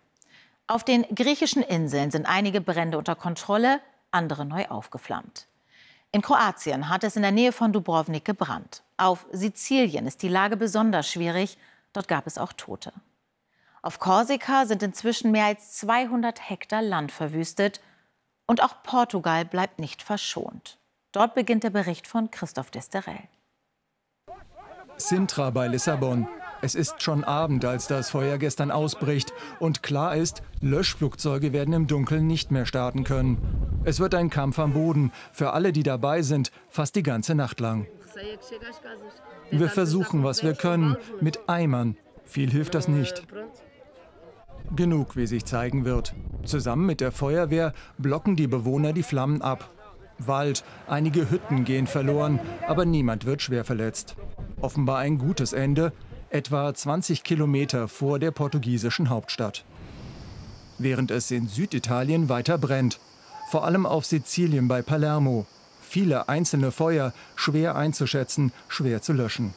Auf 0.68 0.84
den 0.84 1.02
griechischen 1.16 1.64
Inseln 1.64 2.12
sind 2.12 2.28
einige 2.28 2.62
Brände 2.62 3.00
unter 3.00 3.16
Kontrolle, 3.16 3.82
andere 4.12 4.46
neu 4.46 4.68
aufgeflammt. 4.68 5.48
In 6.12 6.22
Kroatien 6.22 6.90
hat 6.90 7.04
es 7.04 7.16
in 7.16 7.22
der 7.22 7.32
Nähe 7.32 7.52
von 7.52 7.72
Dubrovnik 7.72 8.26
gebrannt. 8.26 8.84
Auf 8.98 9.28
Sizilien 9.32 10.08
ist 10.08 10.24
die 10.24 10.28
Lage 10.28 10.58
besonders 10.58 11.08
schwierig. 11.08 11.58
Dort 11.94 12.08
gab 12.08 12.26
es 12.26 12.38
auch 12.38 12.54
Tote. 12.54 12.94
Auf 13.82 14.00
Korsika 14.00 14.66
sind 14.66 14.82
inzwischen 14.82 15.32
mehr 15.32 15.46
als 15.46 15.74
200 15.78 16.50
Hektar 16.50 16.82
Land 16.82 17.12
verwüstet. 17.12 17.80
Und 18.48 18.64
auch 18.64 18.82
Portugal 18.82 19.46
bleibt 19.46 19.80
nicht 19.80 20.02
verschont. 20.02 20.78
Dort 21.12 21.36
beginnt 21.36 21.64
der 21.64 21.70
Bericht 21.70 22.08
von 22.08 22.32
Christoph 22.32 22.72
Desterel. 22.72 23.24
Sintra 24.98 25.50
bei 25.52 25.68
Lissabon. 25.68 26.28
Es 26.62 26.76
ist 26.76 27.02
schon 27.02 27.24
Abend, 27.24 27.64
als 27.64 27.88
das 27.88 28.10
Feuer 28.10 28.38
gestern 28.38 28.70
ausbricht. 28.70 29.34
Und 29.60 29.82
klar 29.82 30.16
ist, 30.16 30.44
Löschflugzeuge 30.62 31.54
werden 31.54 31.74
im 31.74 31.88
Dunkeln 31.88 32.28
nicht 32.28 32.52
mehr 32.52 32.66
starten 32.66 33.04
können. 33.04 33.38
Es 33.86 34.00
wird 34.00 34.14
ein 34.14 34.30
Kampf 34.30 34.60
am 34.60 34.74
Boden, 34.74 35.12
für 35.32 35.54
alle, 35.54 35.72
die 35.72 35.84
dabei 35.84 36.22
sind, 36.22 36.52
fast 36.70 36.96
die 36.96 37.04
ganze 37.04 37.34
Nacht 37.34 37.60
lang. 37.60 37.88
Wir 39.52 39.70
versuchen, 39.70 40.24
was 40.24 40.44
wir 40.44 40.54
können, 40.54 40.98
mit 41.22 41.48
Eimern. 41.48 41.96
Viel 42.26 42.52
hilft 42.52 42.76
das 42.76 42.88
nicht. 42.88 43.26
Genug, 44.76 45.16
wie 45.16 45.26
sich 45.26 45.46
zeigen 45.46 45.86
wird. 45.86 46.14
Zusammen 46.44 46.86
mit 46.86 47.02
der 47.02 47.12
Feuerwehr 47.12 47.74
blocken 47.98 48.36
die 48.36 48.48
Bewohner 48.48 48.94
die 48.94 49.04
Flammen 49.04 49.42
ab. 49.42 49.72
Wald, 50.20 50.64
einige 50.88 51.32
Hütten 51.32 51.64
gehen 51.64 51.88
verloren, 51.88 52.40
aber 52.68 52.86
niemand 52.86 53.26
wird 53.26 53.42
schwer 53.42 53.64
verletzt. 53.64 54.16
Offenbar 54.62 55.00
ein 55.00 55.18
gutes 55.18 55.54
Ende, 55.54 55.94
etwa 56.30 56.74
20 56.74 57.24
Kilometer 57.24 57.88
vor 57.88 58.20
der 58.20 58.32
portugiesischen 58.32 59.10
Hauptstadt. 59.10 59.64
Während 60.78 61.12
es 61.12 61.32
in 61.32 61.48
Süditalien 61.48 62.30
weiter 62.30 62.58
brennt, 62.58 63.00
vor 63.50 63.66
allem 63.66 63.86
auf 63.86 64.06
Sizilien 64.06 64.68
bei 64.68 64.82
Palermo. 64.82 65.46
Viele 65.82 66.30
einzelne 66.30 66.72
Feuer, 66.72 67.14
schwer 67.36 67.76
einzuschätzen, 67.76 68.52
schwer 68.68 69.02
zu 69.02 69.14
löschen. 69.14 69.54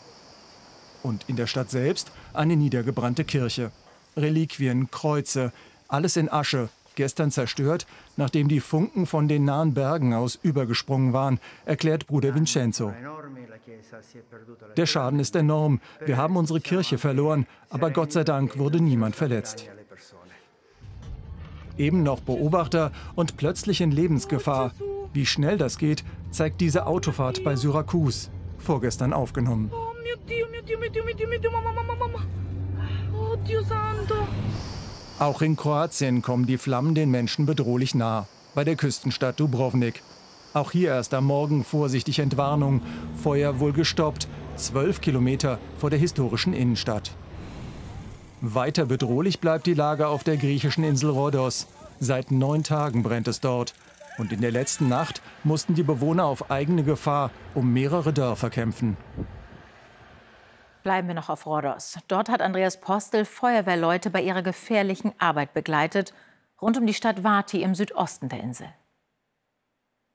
Und 1.02 1.24
in 1.28 1.36
der 1.36 1.46
Stadt 1.46 1.70
selbst 1.70 2.10
eine 2.32 2.56
niedergebrannte 2.56 3.24
Kirche. 3.24 3.70
Reliquien, 4.16 4.90
Kreuze, 4.90 5.52
alles 5.88 6.16
in 6.16 6.30
Asche, 6.30 6.70
gestern 6.96 7.30
zerstört, 7.30 7.86
nachdem 8.16 8.48
die 8.48 8.60
Funken 8.60 9.06
von 9.06 9.28
den 9.28 9.44
nahen 9.44 9.74
Bergen 9.74 10.14
aus 10.14 10.38
übergesprungen 10.42 11.12
waren, 11.12 11.40
erklärt 11.64 12.06
Bruder 12.06 12.34
Vincenzo. 12.34 12.92
Der 14.76 14.86
Schaden 14.86 15.20
ist 15.20 15.36
enorm. 15.36 15.80
Wir 16.04 16.16
haben 16.16 16.36
unsere 16.36 16.60
Kirche 16.60 16.98
verloren, 16.98 17.46
aber 17.70 17.90
Gott 17.90 18.12
sei 18.12 18.24
Dank 18.24 18.58
wurde 18.58 18.80
niemand 18.80 19.16
verletzt. 19.16 19.68
Eben 21.78 22.02
noch 22.02 22.20
Beobachter 22.20 22.92
und 23.14 23.36
plötzlich 23.36 23.80
in 23.80 23.90
Lebensgefahr. 23.90 24.72
Wie 25.12 25.26
schnell 25.26 25.58
das 25.58 25.78
geht, 25.78 26.04
zeigt 26.30 26.60
diese 26.60 26.86
Autofahrt 26.86 27.44
bei 27.44 27.56
Syrakus, 27.56 28.30
vorgestern 28.58 29.12
aufgenommen. 29.12 29.70
Oh, 33.14 33.36
Dio 33.46 33.62
santo. 33.62 34.14
Auch 35.22 35.40
in 35.40 35.54
Kroatien 35.54 36.20
kommen 36.20 36.46
die 36.46 36.58
Flammen 36.58 36.96
den 36.96 37.08
Menschen 37.08 37.46
bedrohlich 37.46 37.94
nah, 37.94 38.26
bei 38.56 38.64
der 38.64 38.74
Küstenstadt 38.74 39.38
Dubrovnik. 39.38 40.02
Auch 40.52 40.72
hier 40.72 40.88
erst 40.88 41.14
am 41.14 41.26
Morgen 41.26 41.62
vorsichtig 41.62 42.18
Entwarnung. 42.18 42.82
Feuer 43.22 43.60
wohl 43.60 43.72
gestoppt, 43.72 44.26
zwölf 44.56 45.00
Kilometer 45.00 45.60
vor 45.78 45.90
der 45.90 46.00
historischen 46.00 46.54
Innenstadt. 46.54 47.12
Weiter 48.40 48.84
bedrohlich 48.84 49.38
bleibt 49.38 49.68
die 49.68 49.74
Lage 49.74 50.08
auf 50.08 50.24
der 50.24 50.38
griechischen 50.38 50.82
Insel 50.82 51.10
Rhodos. 51.10 51.68
Seit 52.00 52.32
neun 52.32 52.64
Tagen 52.64 53.04
brennt 53.04 53.28
es 53.28 53.38
dort. 53.38 53.74
Und 54.18 54.32
in 54.32 54.40
der 54.40 54.50
letzten 54.50 54.88
Nacht 54.88 55.22
mussten 55.44 55.76
die 55.76 55.84
Bewohner 55.84 56.24
auf 56.24 56.50
eigene 56.50 56.82
Gefahr 56.82 57.30
um 57.54 57.72
mehrere 57.72 58.12
Dörfer 58.12 58.50
kämpfen. 58.50 58.96
Bleiben 60.82 61.08
wir 61.08 61.14
noch 61.14 61.28
auf 61.28 61.46
Rhodos. 61.46 61.96
Dort 62.08 62.28
hat 62.28 62.42
Andreas 62.42 62.80
Postel 62.80 63.24
Feuerwehrleute 63.24 64.10
bei 64.10 64.22
ihrer 64.22 64.42
gefährlichen 64.42 65.12
Arbeit 65.18 65.54
begleitet, 65.54 66.12
rund 66.60 66.76
um 66.76 66.86
die 66.86 66.94
Stadt 66.94 67.22
Vati 67.22 67.62
im 67.62 67.74
Südosten 67.74 68.28
der 68.28 68.40
Insel. 68.40 68.68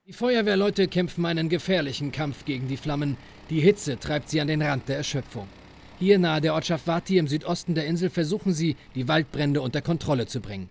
Die 0.05 0.13
Feuerwehrleute 0.13 0.88
kämpfen 0.88 1.25
einen 1.25 1.50
gefährlichen 1.50 2.12
Kampf 2.12 2.45
gegen 2.45 2.67
die 2.67 2.77
Flammen. 2.77 3.17
Die 3.50 3.59
Hitze 3.59 4.00
treibt 4.00 4.29
sie 4.29 4.39
an 4.39 4.47
den 4.47 4.62
Rand 4.62 4.88
der 4.88 4.97
Erschöpfung. 4.97 5.47
Hier 6.00 6.19
nahe 6.19 6.41
der 6.41 6.53
Ortschaft 6.53 6.86
Vati 6.86 7.17
im 7.17 7.27
Südosten 7.27 7.75
der 7.75 7.86
Insel 7.86 8.09
versuchen 8.09 8.53
sie, 8.53 8.77
die 8.95 9.07
Waldbrände 9.07 9.62
unter 9.62 9.81
Kontrolle 9.81 10.27
zu 10.27 10.39
bringen. 10.39 10.69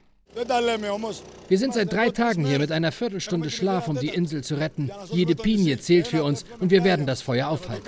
Wir 1.48 1.58
sind 1.58 1.74
seit 1.74 1.92
drei 1.92 2.10
Tagen 2.10 2.44
hier 2.44 2.58
mit 2.58 2.70
einer 2.70 2.92
Viertelstunde 2.92 3.50
Schlaf, 3.50 3.88
um 3.88 3.98
die 3.98 4.08
Insel 4.08 4.44
zu 4.44 4.56
retten. 4.56 4.90
Jede 5.10 5.34
Pinie 5.34 5.78
zählt 5.78 6.06
für 6.06 6.22
uns 6.24 6.44
und 6.60 6.70
wir 6.70 6.84
werden 6.84 7.06
das 7.06 7.22
Feuer 7.22 7.48
aufhalten. 7.48 7.86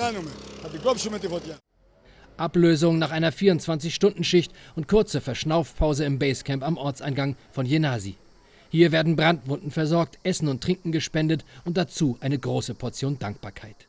Ablösung 2.38 2.98
nach 2.98 3.10
einer 3.10 3.32
24-Stunden-Schicht 3.32 4.52
und 4.76 4.88
kurze 4.88 5.20
Verschnaufpause 5.20 6.04
im 6.04 6.18
Basecamp 6.18 6.62
am 6.62 6.76
Ortseingang 6.76 7.36
von 7.52 7.66
Jenasi. 7.66 8.16
Hier 8.70 8.92
werden 8.92 9.16
Brandwunden 9.16 9.70
versorgt, 9.70 10.18
Essen 10.22 10.48
und 10.48 10.62
Trinken 10.62 10.92
gespendet 10.92 11.44
und 11.64 11.76
dazu 11.76 12.18
eine 12.20 12.38
große 12.38 12.74
Portion 12.74 13.18
Dankbarkeit. 13.18 13.88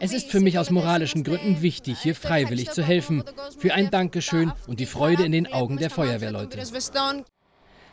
Es 0.00 0.12
ist 0.12 0.30
für 0.30 0.40
mich 0.40 0.58
aus 0.58 0.70
moralischen 0.70 1.24
Gründen 1.24 1.62
wichtig, 1.62 1.98
hier 2.00 2.14
freiwillig 2.14 2.70
zu 2.72 2.82
helfen, 2.82 3.24
für 3.58 3.72
ein 3.72 3.90
Dankeschön 3.90 4.52
und 4.66 4.78
die 4.78 4.84
Freude 4.86 5.24
in 5.24 5.32
den 5.32 5.50
Augen 5.50 5.78
der 5.78 5.88
Feuerwehrleute. 5.88 6.58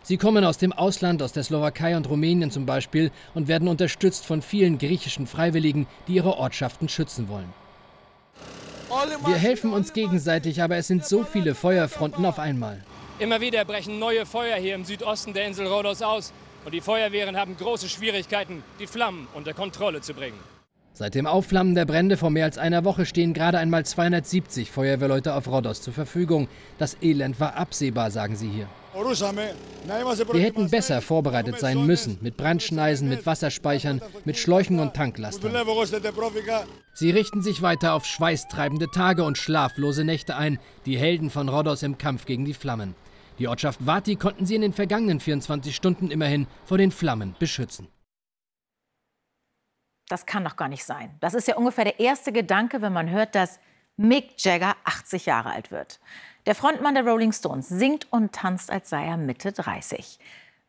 Sie 0.06 0.18
kommen 0.18 0.44
aus 0.44 0.58
dem 0.58 0.74
Ausland, 0.74 1.24
aus 1.24 1.32
der 1.32 1.44
Slowakei 1.44 1.96
und 1.96 2.10
Rumänien 2.10 2.52
zum 2.52 2.66
Beispiel, 2.66 3.10
und 3.34 3.48
werden 3.48 3.70
unterstützt 3.70 4.26
von 4.26 4.42
vielen 4.42 4.78
griechischen 4.78 5.28
Freiwilligen, 5.28 5.88
die 6.10 6.16
ihre 6.16 6.38
Ortschaften 6.38 6.90
schützen 6.90 7.30
wollen. 7.30 7.54
Wir 9.26 9.36
helfen 9.36 9.74
uns 9.74 9.94
gegenseitig, 9.94 10.62
aber 10.62 10.78
es 10.78 10.88
sind 10.88 11.06
so 11.06 11.24
viele 11.24 11.56
Feuerfronten 11.56 12.26
auf 12.26 12.40
einmal. 12.40 12.82
Immer 13.20 13.42
wieder 13.42 13.64
brechen 13.66 14.00
neue 14.00 14.26
Feuer 14.26 14.58
hier 14.58 14.76
im 14.76 14.86
Südosten 14.86 15.34
der 15.34 15.46
Insel 15.46 15.68
Rhodos 15.68 16.02
aus 16.02 16.34
und 16.66 16.74
die 16.74 16.82
Feuerwehren 16.82 17.38
haben 17.38 17.56
große 17.58 17.90
Schwierigkeiten, 17.90 18.64
die 18.80 18.88
Flammen 18.88 19.28
unter 19.34 19.54
Kontrolle 19.54 20.02
zu 20.02 20.14
bringen. 20.14 20.40
Seit 20.96 21.16
dem 21.16 21.26
Aufflammen 21.26 21.74
der 21.74 21.86
Brände 21.86 22.18
vor 22.18 22.30
mehr 22.30 22.46
als 22.46 22.60
einer 22.60 22.86
Woche 22.86 23.08
stehen 23.08 23.34
gerade 23.34 23.58
einmal 23.58 23.84
270 23.84 24.70
Feuerwehrleute 24.70 25.34
auf 25.34 25.48
Rhodos 25.48 25.82
zur 25.82 25.92
Verfügung. 25.92 26.48
Das 26.78 26.98
Elend 27.02 27.40
war 27.40 27.56
absehbar, 27.56 28.12
sagen 28.12 28.36
sie 28.36 28.48
hier. 28.48 28.68
Wir 28.94 30.42
hätten 30.42 30.70
besser 30.70 31.02
vorbereitet 31.02 31.60
sein 31.60 31.84
müssen, 31.84 32.20
mit 32.22 32.38
Brandschneisen, 32.38 33.10
mit 33.10 33.26
Wasserspeichern, 33.26 34.04
mit 34.24 34.38
Schläuchen 34.38 34.80
und 34.80 34.94
Tanklastern. 34.94 35.52
Sie 36.94 37.10
richten 37.10 37.42
sich 37.42 37.64
weiter 37.64 37.96
auf 37.96 38.06
schweißtreibende 38.06 38.86
Tage 38.92 39.24
und 39.24 39.40
schlaflose 39.40 40.04
Nächte 40.04 40.36
ein, 40.36 40.60
die 40.86 41.00
Helden 41.00 41.32
von 41.32 41.50
Rhodos 41.50 41.82
im 41.82 41.98
Kampf 41.98 42.26
gegen 42.26 42.46
die 42.46 42.54
Flammen. 42.54 42.94
Die 43.40 43.48
Ortschaft 43.48 43.80
Vati 43.84 44.16
konnten 44.16 44.46
sie 44.46 44.54
in 44.54 44.62
den 44.62 44.74
vergangenen 44.74 45.20
24 45.20 45.76
Stunden 45.76 46.12
immerhin 46.12 46.46
vor 46.66 46.78
den 46.78 46.92
Flammen 46.92 47.36
beschützen. 47.40 47.88
Das 50.10 50.26
kann 50.26 50.44
doch 50.44 50.56
gar 50.56 50.68
nicht 50.68 50.84
sein. 50.84 51.16
Das 51.20 51.34
ist 51.34 51.48
ja 51.48 51.56
ungefähr 51.56 51.86
der 51.86 52.00
erste 52.00 52.32
Gedanke, 52.32 52.82
wenn 52.82 52.94
man 52.94 53.10
hört, 53.10 53.36
dass 53.36 53.60
Mick 53.96 54.34
Jagger 54.44 54.76
80 54.84 55.26
Jahre 55.26 55.52
alt 55.52 55.72
wird. 55.72 56.00
Der 56.46 56.56
Frontmann 56.56 56.96
der 56.96 57.06
Rolling 57.06 57.32
Stones 57.32 57.70
singt 57.70 58.12
und 58.12 58.34
tanzt, 58.34 58.70
als 58.70 58.90
sei 58.90 59.06
er 59.06 59.18
Mitte 59.18 59.52
30. 59.52 60.20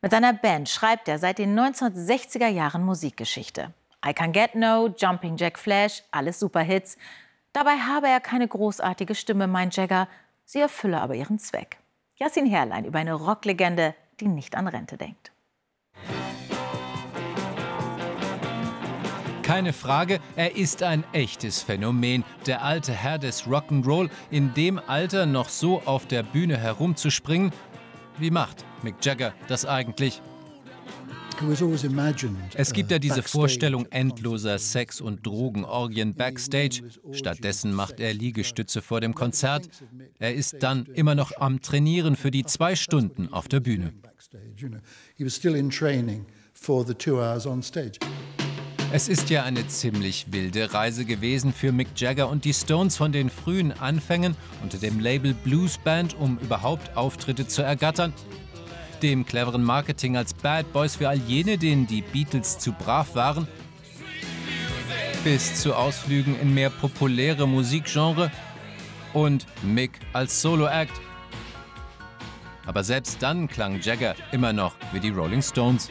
Mit 0.01 0.11
seiner 0.11 0.33
Band 0.33 0.69
schreibt 0.69 1.07
er 1.07 1.19
seit 1.19 1.39
den 1.39 1.57
1960er 1.59 2.47
Jahren 2.47 2.83
Musikgeschichte. 2.83 3.73
I 4.05 4.13
Can 4.13 4.31
Get 4.31 4.55
No, 4.55 4.93
Jumping 4.95 5.35
Jack 5.35 5.57
Flash, 5.57 6.03
alles 6.11 6.39
Superhits. 6.39 6.97
Dabei 7.53 7.77
habe 7.77 8.07
er 8.07 8.19
keine 8.19 8.47
großartige 8.47 9.15
Stimme, 9.15 9.47
meint 9.47 9.75
Jagger. 9.75 10.07
Sie 10.45 10.59
erfülle 10.59 11.01
aber 11.01 11.15
ihren 11.15 11.39
Zweck. 11.39 11.77
Yassin 12.17 12.45
Herrlein 12.45 12.85
über 12.85 12.99
eine 12.99 13.13
Rocklegende, 13.13 13.95
die 14.19 14.27
nicht 14.27 14.55
an 14.55 14.67
Rente 14.67 14.95
denkt. 14.95 15.31
Keine 19.45 19.73
Frage, 19.73 20.21
er 20.35 20.55
ist 20.55 20.81
ein 20.81 21.03
echtes 21.13 21.61
Phänomen. 21.61 22.23
Der 22.47 22.63
alte 22.63 22.91
Herr 22.91 23.19
des 23.19 23.43
Rock'n'Roll, 23.43 24.09
in 24.31 24.51
dem 24.55 24.79
Alter 24.79 25.27
noch 25.27 25.49
so 25.49 25.83
auf 25.85 26.07
der 26.07 26.23
Bühne 26.23 26.57
herumzuspringen. 26.57 27.51
Wie 28.17 28.31
macht 28.31 28.65
Mick 28.81 28.95
Jagger 29.03 29.35
das 29.47 29.67
eigentlich? 29.67 30.19
Es 32.55 32.73
gibt 32.73 32.89
ja 32.89 32.97
diese 32.97 33.21
Vorstellung 33.21 33.85
endloser 33.91 34.57
Sex- 34.57 34.99
und 34.99 35.23
Drogenorgien 35.23 36.15
backstage. 36.15 36.81
Stattdessen 37.11 37.71
macht 37.71 37.99
er 37.99 38.15
Liegestütze 38.15 38.81
vor 38.81 38.99
dem 38.99 39.13
Konzert. 39.13 39.69
Er 40.17 40.33
ist 40.33 40.63
dann 40.63 40.87
immer 40.87 41.13
noch 41.13 41.33
am 41.37 41.61
Trainieren 41.61 42.15
für 42.15 42.31
die 42.31 42.45
zwei 42.45 42.75
Stunden 42.75 43.31
auf 43.31 43.47
der 43.47 43.59
Bühne. 43.59 43.93
Es 48.95 49.09
ist 49.09 49.29
ja 49.29 49.43
eine 49.43 49.67
ziemlich 49.67 50.27
wilde 50.31 50.73
Reise 50.73 51.03
gewesen 51.03 51.51
für 51.51 51.73
Mick 51.73 51.89
Jagger 51.97 52.29
und 52.29 52.45
die 52.45 52.53
Stones 52.53 52.95
von 52.95 53.11
den 53.11 53.29
frühen 53.29 53.73
Anfängen 53.73 54.37
unter 54.63 54.77
dem 54.77 55.01
Label 55.01 55.33
Blues 55.33 55.77
Band, 55.77 56.13
um 56.17 56.37
überhaupt 56.37 56.95
Auftritte 56.95 57.45
zu 57.45 57.61
ergattern, 57.61 58.13
dem 59.01 59.25
cleveren 59.25 59.65
Marketing 59.65 60.15
als 60.15 60.33
Bad 60.33 60.71
Boys 60.71 60.95
für 60.95 61.09
all 61.09 61.17
jene, 61.17 61.57
denen 61.57 61.87
die 61.87 62.03
Beatles 62.03 62.57
zu 62.57 62.71
brav 62.71 63.15
waren, 63.15 63.49
bis 65.25 65.61
zu 65.61 65.75
Ausflügen 65.75 66.39
in 66.39 66.53
mehr 66.53 66.69
populäre 66.69 67.49
Musikgenre 67.49 68.31
und 69.11 69.45
Mick 69.61 69.99
als 70.13 70.41
Solo-Act. 70.41 71.01
Aber 72.65 72.81
selbst 72.81 73.21
dann 73.21 73.49
klang 73.49 73.81
Jagger 73.81 74.15
immer 74.31 74.53
noch 74.53 74.77
wie 74.93 75.01
die 75.01 75.09
Rolling 75.09 75.41
Stones. 75.41 75.89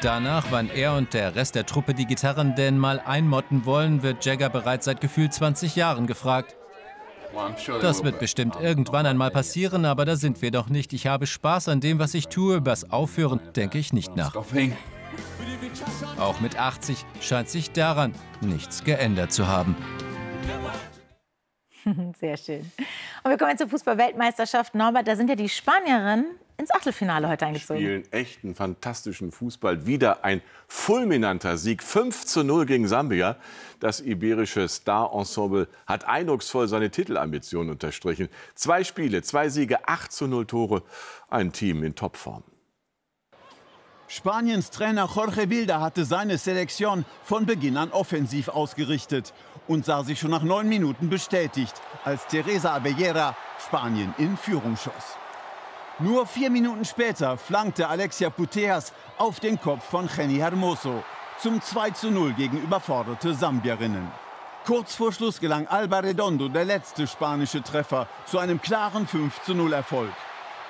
Danach, 0.00 0.46
wann 0.50 0.68
er 0.68 0.94
und 0.94 1.14
der 1.14 1.34
Rest 1.34 1.54
der 1.54 1.64
Truppe 1.64 1.94
die 1.94 2.06
Gitarren 2.06 2.54
denn 2.54 2.78
mal 2.78 3.00
einmotten 3.00 3.64
wollen, 3.64 4.02
wird 4.02 4.24
Jagger 4.24 4.50
bereits 4.50 4.84
seit 4.84 5.00
gefühlt 5.00 5.32
20 5.32 5.74
Jahren 5.74 6.06
gefragt. 6.06 6.56
Das 7.80 8.04
wird 8.04 8.18
bestimmt 8.18 8.56
irgendwann 8.60 9.06
einmal 9.06 9.30
passieren, 9.30 9.84
aber 9.84 10.04
da 10.04 10.16
sind 10.16 10.42
wir 10.42 10.50
doch 10.50 10.68
nicht. 10.68 10.92
Ich 10.92 11.06
habe 11.06 11.26
Spaß 11.26 11.68
an 11.68 11.80
dem, 11.80 11.98
was 11.98 12.14
ich 12.14 12.28
tue. 12.28 12.56
Übers 12.56 12.90
Aufhören 12.90 13.40
denke 13.54 13.78
ich 13.78 13.92
nicht 13.92 14.16
nach. 14.16 14.34
Auch 16.18 16.40
mit 16.40 16.58
80 16.58 17.04
scheint 17.20 17.48
sich 17.48 17.72
daran 17.72 18.12
nichts 18.40 18.84
geändert 18.84 19.32
zu 19.32 19.46
haben. 19.46 19.76
Sehr 22.18 22.36
schön. 22.36 22.70
Und 23.22 23.30
wir 23.30 23.38
kommen 23.38 23.56
zur 23.56 23.68
Fußball-Weltmeisterschaft. 23.68 24.74
Norbert, 24.74 25.08
da 25.08 25.16
sind 25.16 25.28
ja 25.28 25.36
die 25.36 25.48
Spanierinnen 25.48 26.26
ins 26.58 26.70
Achtelfinale 26.70 27.28
heute 27.28 27.46
eingezogen. 27.46 27.80
Spielen 27.80 28.12
echten 28.12 28.54
fantastischen 28.54 29.32
Fußball. 29.32 29.86
Wieder 29.86 30.24
ein 30.24 30.40
fulminanter 30.68 31.56
Sieg. 31.56 31.82
5 31.82 32.24
zu 32.24 32.44
0 32.44 32.66
gegen 32.66 32.88
Sambia. 32.88 33.36
Das 33.80 34.00
iberische 34.00 34.68
Star-Ensemble 34.68 35.68
hat 35.86 36.06
eindrucksvoll 36.06 36.68
seine 36.68 36.90
Titelambitionen 36.90 37.70
unterstrichen. 37.70 38.28
Zwei 38.54 38.84
Spiele, 38.84 39.22
zwei 39.22 39.48
Siege, 39.48 39.88
8 39.88 40.10
zu 40.10 40.26
0 40.26 40.46
Tore. 40.46 40.82
Ein 41.28 41.52
Team 41.52 41.82
in 41.82 41.94
Topform. 41.94 42.42
Spaniens 44.08 44.70
Trainer 44.70 45.08
Jorge 45.12 45.50
Wilda 45.50 45.80
hatte 45.80 46.04
seine 46.04 46.38
Selektion 46.38 47.04
von 47.24 47.44
Beginn 47.44 47.76
an 47.76 47.90
offensiv 47.90 48.48
ausgerichtet 48.48 49.34
und 49.66 49.84
sah 49.84 50.04
sich 50.04 50.20
schon 50.20 50.30
nach 50.30 50.44
neun 50.44 50.68
Minuten 50.68 51.10
bestätigt, 51.10 51.74
als 52.04 52.24
Teresa 52.28 52.72
Abellera 52.72 53.36
Spanien 53.58 54.14
in 54.16 54.36
Führung 54.36 54.76
schoss. 54.76 55.16
Nur 55.98 56.26
vier 56.26 56.50
Minuten 56.50 56.84
später 56.84 57.38
flankte 57.38 57.88
Alexia 57.88 58.28
Puteas 58.28 58.92
auf 59.16 59.40
den 59.40 59.58
Kopf 59.58 59.82
von 59.82 60.10
Jenny 60.14 60.36
Hermoso 60.36 61.02
zum 61.38 61.62
2 61.62 61.90
zu 61.92 62.10
0 62.10 62.34
gegen 62.34 62.60
überforderte 62.60 63.32
Sambierinnen. 63.32 64.06
Kurz 64.66 64.94
vor 64.94 65.10
Schluss 65.10 65.40
gelang 65.40 65.66
Alba 65.68 66.00
Redondo 66.00 66.48
der 66.48 66.66
letzte 66.66 67.06
spanische 67.06 67.62
Treffer 67.62 68.08
zu 68.26 68.38
einem 68.38 68.60
klaren 68.60 69.06
5 69.06 69.42
zu 69.42 69.54
0 69.54 69.72
Erfolg. 69.72 70.12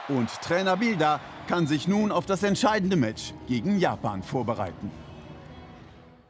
Und 0.06 0.30
Trainer 0.42 0.76
Bilda 0.76 1.18
kann 1.48 1.66
sich 1.66 1.88
nun 1.88 2.12
auf 2.12 2.26
das 2.26 2.44
entscheidende 2.44 2.94
Match 2.94 3.34
gegen 3.48 3.80
Japan 3.80 4.22
vorbereiten. 4.22 4.92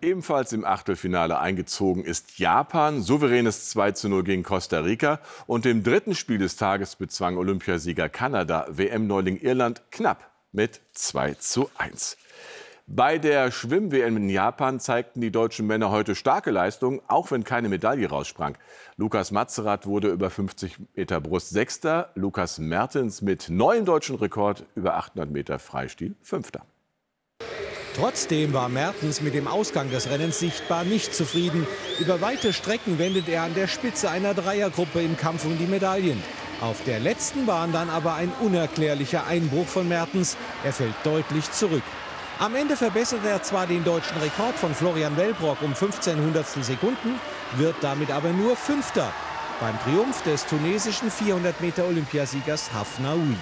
Ebenfalls 0.07 0.53
im 0.53 0.65
Achtelfinale 0.65 1.41
eingezogen 1.41 2.05
ist 2.05 2.39
Japan. 2.39 3.03
Souveränes 3.03 3.71
2 3.71 3.91
zu 3.91 4.09
0 4.09 4.23
gegen 4.23 4.45
Costa 4.45 4.79
Rica. 4.79 5.19
Und 5.49 5.67
im 5.67 5.83
dritten 5.83 6.15
Spiel 6.15 6.39
des 6.39 6.55
Tages 6.55 6.95
bezwang 6.95 7.37
Olympiasieger 7.37 8.09
Kanada 8.09 8.67
WM-Neuling 8.69 9.37
Irland 9.37 9.83
knapp 9.91 10.31
mit 10.53 10.81
2 10.93 11.35
zu 11.35 11.71
1. 11.77 12.19
Bei 12.87 13.19
der 13.19 13.51
Schwimm-WM 13.51 14.17
in 14.17 14.29
Japan 14.29 14.79
zeigten 14.79 15.21
die 15.21 15.33
deutschen 15.33 15.67
Männer 15.67 15.91
heute 15.91 16.15
starke 16.15 16.53
Leistungen, 16.53 17.01
auch 17.09 17.33
wenn 17.33 17.43
keine 17.43 17.69
Medaille 17.69 18.09
raussprang. 18.09 18.57
Lukas 18.97 19.33
Matzerath 19.33 19.87
wurde 19.87 20.11
über 20.11 20.31
50 20.31 20.79
Meter 20.95 21.21
Brust 21.21 21.51
Sechster, 21.51 22.13
Lukas 22.15 22.61
Mertens 22.61 23.23
mit 23.23 23.49
neuem 23.51 23.85
deutschen 23.85 24.15
Rekord 24.15 24.67
über 24.77 24.95
800 24.99 25.33
Meter 25.33 25.59
Freistil 25.59 26.15
Fünfter. 26.23 26.65
Trotzdem 27.97 28.53
war 28.53 28.69
Mertens 28.69 29.23
mit 29.23 29.33
dem 29.33 29.49
Ausgang 29.49 29.91
des 29.91 30.11
Rennens 30.11 30.39
sichtbar 30.39 30.85
nicht 30.85 31.15
zufrieden. 31.15 31.67
Über 31.99 32.21
weite 32.21 32.53
Strecken 32.53 32.99
wendet 32.99 33.27
er 33.27 33.45
an 33.45 33.55
der 33.55 33.69
Spitze 33.69 34.11
einer 34.11 34.35
Dreiergruppe 34.35 35.01
im 35.01 35.17
Kampf 35.17 35.47
um 35.47 35.57
die 35.57 35.67
Medaillen. 35.67 36.23
Auf 36.61 36.85
der 36.85 37.01
letzten 37.01 37.47
Bahn 37.47 37.73
dann 37.73 37.89
aber 37.89 38.15
ein 38.15 38.31
unerklärlicher 38.43 39.27
Einbruch 39.27 39.67
von 39.67 39.89
Mertens. 39.89 40.37
Er 40.63 40.75
fällt 40.75 40.95
deutlich 41.05 41.51
zurück. 41.53 41.83
Am 42.39 42.55
Ende 42.55 42.77
verbessert 42.77 43.25
er 43.25 43.43
zwar 43.43 43.67
den 43.67 43.83
deutschen 43.83 44.19
Rekord 44.19 44.57
von 44.57 44.75
Florian 44.75 45.17
Wellbrock 45.17 45.63
um 45.63 45.75
15 45.75 46.19
Hundertstel 46.19 46.65
Sekunden, 46.65 47.19
wird 47.57 47.77
damit 47.81 48.11
aber 48.11 48.29
nur 48.29 48.57
Fünfter. 48.57 49.11
beim 49.59 49.79
Triumph 49.81 50.23
des 50.23 50.45
tunesischen 50.45 51.11
400 51.11 51.63
Meter 51.63 51.87
Olympiasiegers 51.87 52.73
Hafnaoui. 52.75 53.37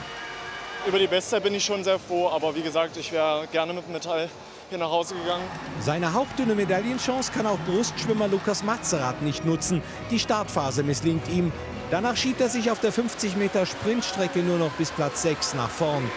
Über 0.87 0.99
die 0.99 1.07
Bestzeit 1.07 1.43
bin 1.43 1.55
ich 1.55 1.65
schon 1.65 1.83
sehr 1.83 1.99
froh, 1.99 2.29
aber 2.29 2.55
wie 2.55 2.61
gesagt, 2.61 2.99
ich 2.99 3.11
wäre 3.11 3.47
gerne 3.51 3.73
mit 3.73 3.89
Metall 3.91 4.29
hier 4.69 4.77
nach 4.77 4.91
Hause 4.91 5.15
gegangen. 5.15 5.45
Seine 5.81 6.13
hauchdünne 6.13 6.55
Medaillenchance 6.55 7.33
kann 7.33 7.47
auch 7.47 7.59
Brustschwimmer 7.61 8.29
Lukas 8.29 8.63
Matzerath 8.63 9.23
nicht 9.23 9.47
nutzen. 9.47 9.83
Die 10.11 10.19
Startphase 10.19 10.83
misslingt 10.83 11.27
ihm. 11.29 11.53
Danach 11.91 12.17
schiebt 12.17 12.43
er 12.43 12.51
sich 12.51 12.71
auf 12.71 12.81
der 12.81 12.93
50 12.93 13.37
Meter 13.37 13.65
Sprintstrecke 13.65 14.41
nur 14.41 14.59
noch 14.59 14.73
bis 14.73 14.91
Platz 14.91 15.23
6 15.23 15.55
nach 15.55 15.71
vorn. 15.71 16.11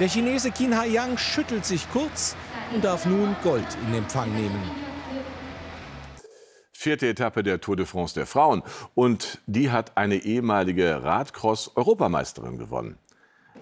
Der 0.00 0.08
Chinese 0.08 0.50
Qin 0.50 0.78
Haiyang 0.78 1.16
schüttelt 1.16 1.64
sich 1.64 1.90
kurz 1.90 2.36
und 2.74 2.84
darf 2.84 3.06
nun 3.06 3.36
Gold 3.42 3.66
in 3.86 3.94
Empfang 3.94 4.30
nehmen. 4.34 4.70
Vierte 6.72 7.08
Etappe 7.08 7.42
der 7.42 7.60
Tour 7.60 7.76
de 7.76 7.86
France 7.86 8.14
der 8.14 8.26
Frauen. 8.26 8.62
Und 8.94 9.38
die 9.46 9.70
hat 9.70 9.96
eine 9.96 10.16
ehemalige 10.16 11.02
Radcross-Europameisterin 11.02 12.58
gewonnen. 12.58 12.98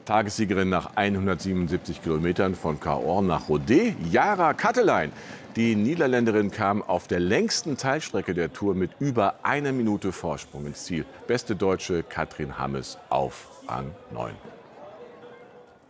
Tagessiegerin 0.08 0.70
nach 0.70 0.96
177 0.96 2.02
Kilometern 2.02 2.54
von 2.54 2.80
Cahors 2.80 3.22
nach 3.22 3.50
Rodez, 3.50 3.94
Jara 4.10 4.54
Kattelein. 4.54 5.12
Die 5.54 5.76
Niederländerin 5.76 6.50
kam 6.50 6.82
auf 6.82 7.08
der 7.08 7.20
längsten 7.20 7.76
Teilstrecke 7.76 8.32
der 8.32 8.50
Tour 8.50 8.74
mit 8.74 8.90
über 9.00 9.34
einer 9.42 9.72
Minute 9.72 10.12
Vorsprung 10.12 10.64
ins 10.64 10.86
Ziel. 10.86 11.04
Beste 11.26 11.54
Deutsche 11.56 12.02
Katrin 12.02 12.56
Hammes 12.56 12.96
auf 13.10 13.50
Rang 13.68 13.94
9. 14.10 14.32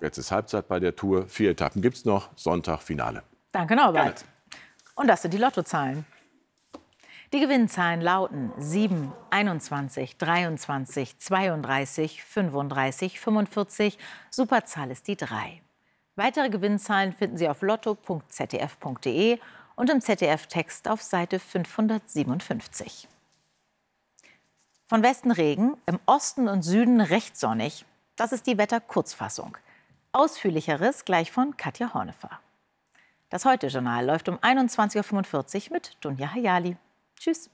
Jetzt 0.00 0.18
ist 0.18 0.32
Halbzeit 0.32 0.66
bei 0.66 0.80
der 0.80 0.96
Tour. 0.96 1.28
Vier 1.28 1.52
Etappen 1.52 1.80
gibt 1.80 1.98
es 1.98 2.04
noch. 2.04 2.30
Sonntag 2.34 2.82
Finale. 2.82 3.22
Danke, 3.52 3.76
Norbert. 3.76 4.24
Und 4.96 5.06
das 5.06 5.22
sind 5.22 5.32
die 5.32 5.38
Lottozahlen. 5.38 6.04
Die 7.34 7.40
Gewinnzahlen 7.40 8.00
lauten 8.00 8.52
7, 8.56 9.12
21, 9.28 10.16
23, 10.16 11.18
32, 11.18 12.24
35, 12.24 13.20
45. 13.20 13.98
Superzahl 14.30 14.90
ist 14.90 15.06
die 15.08 15.16
3. 15.16 15.60
Weitere 16.16 16.48
Gewinnzahlen 16.48 17.12
finden 17.12 17.36
Sie 17.36 17.50
auf 17.50 17.60
lotto.zdf.de 17.60 19.38
und 19.76 19.90
im 19.90 20.00
ZDF-Text 20.00 20.88
auf 20.88 21.02
Seite 21.02 21.38
557. 21.38 23.08
Von 24.86 25.02
Westen 25.02 25.30
Regen, 25.30 25.76
im 25.84 26.00
Osten 26.06 26.48
und 26.48 26.62
Süden 26.62 27.02
recht 27.02 27.38
sonnig. 27.38 27.84
Das 28.16 28.32
ist 28.32 28.46
die 28.46 28.56
Wetterkurzfassung. 28.56 29.58
Ausführlicheres 30.12 31.04
gleich 31.04 31.30
von 31.30 31.58
Katja 31.58 31.92
Hornefer. 31.92 32.40
Das 33.28 33.44
Heute-Journal 33.44 34.06
läuft 34.06 34.30
um 34.30 34.38
21.45 34.38 35.66
Uhr 35.66 35.72
mit 35.74 35.96
Dunja 36.00 36.32
Hayali. 36.32 36.78
Tschüss. 37.18 37.50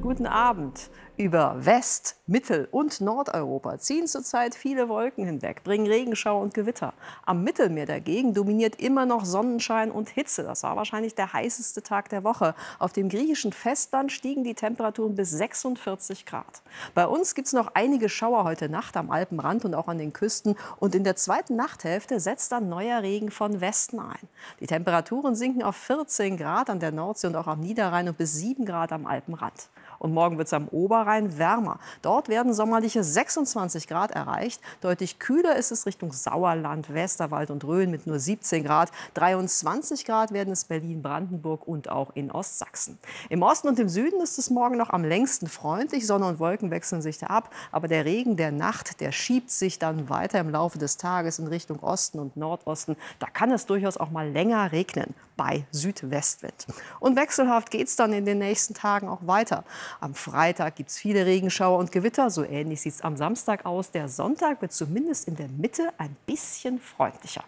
Guten 0.00 0.26
Abend. 0.26 0.90
Über 1.20 1.54
West-, 1.66 2.16
Mittel- 2.26 2.66
und 2.70 3.02
Nordeuropa 3.02 3.76
ziehen 3.76 4.06
zurzeit 4.06 4.54
viele 4.54 4.88
Wolken 4.88 5.26
hinweg, 5.26 5.62
bringen 5.64 5.86
Regenschauer 5.86 6.40
und 6.40 6.54
Gewitter. 6.54 6.94
Am 7.26 7.44
Mittelmeer 7.44 7.84
dagegen 7.84 8.32
dominiert 8.32 8.80
immer 8.80 9.04
noch 9.04 9.26
Sonnenschein 9.26 9.90
und 9.90 10.08
Hitze. 10.08 10.44
Das 10.44 10.62
war 10.62 10.76
wahrscheinlich 10.76 11.14
der 11.14 11.34
heißeste 11.34 11.82
Tag 11.82 12.08
der 12.08 12.24
Woche. 12.24 12.54
Auf 12.78 12.94
dem 12.94 13.10
griechischen 13.10 13.52
Festland 13.52 14.12
stiegen 14.12 14.44
die 14.44 14.54
Temperaturen 14.54 15.14
bis 15.14 15.30
46 15.32 16.24
Grad. 16.24 16.62
Bei 16.94 17.06
uns 17.06 17.34
gibt 17.34 17.48
es 17.48 17.52
noch 17.52 17.72
einige 17.74 18.08
Schauer 18.08 18.44
heute 18.44 18.70
Nacht 18.70 18.96
am 18.96 19.10
Alpenrand 19.10 19.66
und 19.66 19.74
auch 19.74 19.88
an 19.88 19.98
den 19.98 20.14
Küsten. 20.14 20.56
Und 20.78 20.94
in 20.94 21.04
der 21.04 21.16
zweiten 21.16 21.54
Nachthälfte 21.54 22.18
setzt 22.18 22.50
dann 22.50 22.70
neuer 22.70 23.02
Regen 23.02 23.30
von 23.30 23.60
Westen 23.60 23.98
ein. 23.98 24.26
Die 24.60 24.66
Temperaturen 24.66 25.34
sinken 25.34 25.62
auf 25.64 25.76
14 25.76 26.38
Grad 26.38 26.70
an 26.70 26.80
der 26.80 26.92
Nordsee 26.92 27.26
und 27.26 27.36
auch 27.36 27.46
am 27.46 27.60
Niederrhein 27.60 28.08
und 28.08 28.16
bis 28.16 28.32
7 28.36 28.64
Grad 28.64 28.90
am 28.90 29.04
Alpenrand. 29.04 29.68
Und 29.98 30.14
morgen 30.14 30.38
wird 30.38 30.46
es 30.46 30.54
am 30.54 30.66
Oberrhein 30.68 31.09
wärmer. 31.18 31.78
Dort 32.02 32.28
werden 32.28 32.54
sommerliche 32.54 33.02
26 33.02 33.88
Grad 33.88 34.12
erreicht. 34.12 34.60
Deutlich 34.80 35.18
kühler 35.18 35.56
ist 35.56 35.72
es 35.72 35.86
Richtung 35.86 36.12
Sauerland, 36.12 36.92
Westerwald 36.92 37.50
und 37.50 37.64
Rhön 37.64 37.90
mit 37.90 38.06
nur 38.06 38.18
17 38.18 38.64
Grad. 38.64 38.90
23 39.14 40.04
Grad 40.04 40.32
werden 40.32 40.52
es 40.52 40.64
Berlin, 40.64 41.02
Brandenburg 41.02 41.66
und 41.66 41.90
auch 41.90 42.10
in 42.14 42.30
Ostsachsen. 42.30 42.98
Im 43.28 43.42
Osten 43.42 43.68
und 43.68 43.78
im 43.78 43.88
Süden 43.88 44.20
ist 44.20 44.38
es 44.38 44.50
morgen 44.50 44.76
noch 44.76 44.90
am 44.90 45.04
längsten 45.04 45.48
freundlich. 45.48 46.06
Sonne 46.06 46.26
und 46.26 46.38
Wolken 46.38 46.70
wechseln 46.70 47.02
sich 47.02 47.18
da 47.18 47.26
ab. 47.26 47.50
Aber 47.72 47.88
der 47.88 48.04
Regen 48.04 48.36
der 48.36 48.52
Nacht, 48.52 49.00
der 49.00 49.12
schiebt 49.12 49.50
sich 49.50 49.78
dann 49.78 50.08
weiter 50.08 50.38
im 50.38 50.50
Laufe 50.50 50.78
des 50.78 50.96
Tages 50.96 51.38
in 51.38 51.46
Richtung 51.48 51.80
Osten 51.80 52.18
und 52.20 52.36
Nordosten. 52.36 52.96
Da 53.18 53.26
kann 53.26 53.50
es 53.50 53.66
durchaus 53.66 53.96
auch 53.96 54.10
mal 54.10 54.28
länger 54.28 54.72
regnen 54.72 55.14
bei 55.40 55.64
Südwestwind. 55.70 56.66
Und 56.98 57.16
wechselhaft 57.16 57.70
geht 57.70 57.88
es 57.88 57.96
dann 57.96 58.12
in 58.12 58.26
den 58.26 58.36
nächsten 58.36 58.74
Tagen 58.74 59.08
auch 59.08 59.26
weiter. 59.26 59.64
Am 59.98 60.12
Freitag 60.12 60.76
gibt 60.76 60.90
es 60.90 60.98
viele 60.98 61.24
Regenschauer 61.24 61.78
und 61.78 61.92
Gewitter. 61.92 62.28
So 62.28 62.44
ähnlich 62.44 62.82
sieht 62.82 62.92
es 62.92 63.00
am 63.00 63.16
Samstag 63.16 63.64
aus. 63.64 63.90
Der 63.90 64.10
Sonntag 64.10 64.60
wird 64.60 64.74
zumindest 64.74 65.28
in 65.28 65.36
der 65.36 65.48
Mitte 65.48 65.94
ein 65.96 66.14
bisschen 66.26 66.78
freundlicher. 66.78 67.42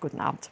Guten 0.00 0.20
Abend. 0.20 0.50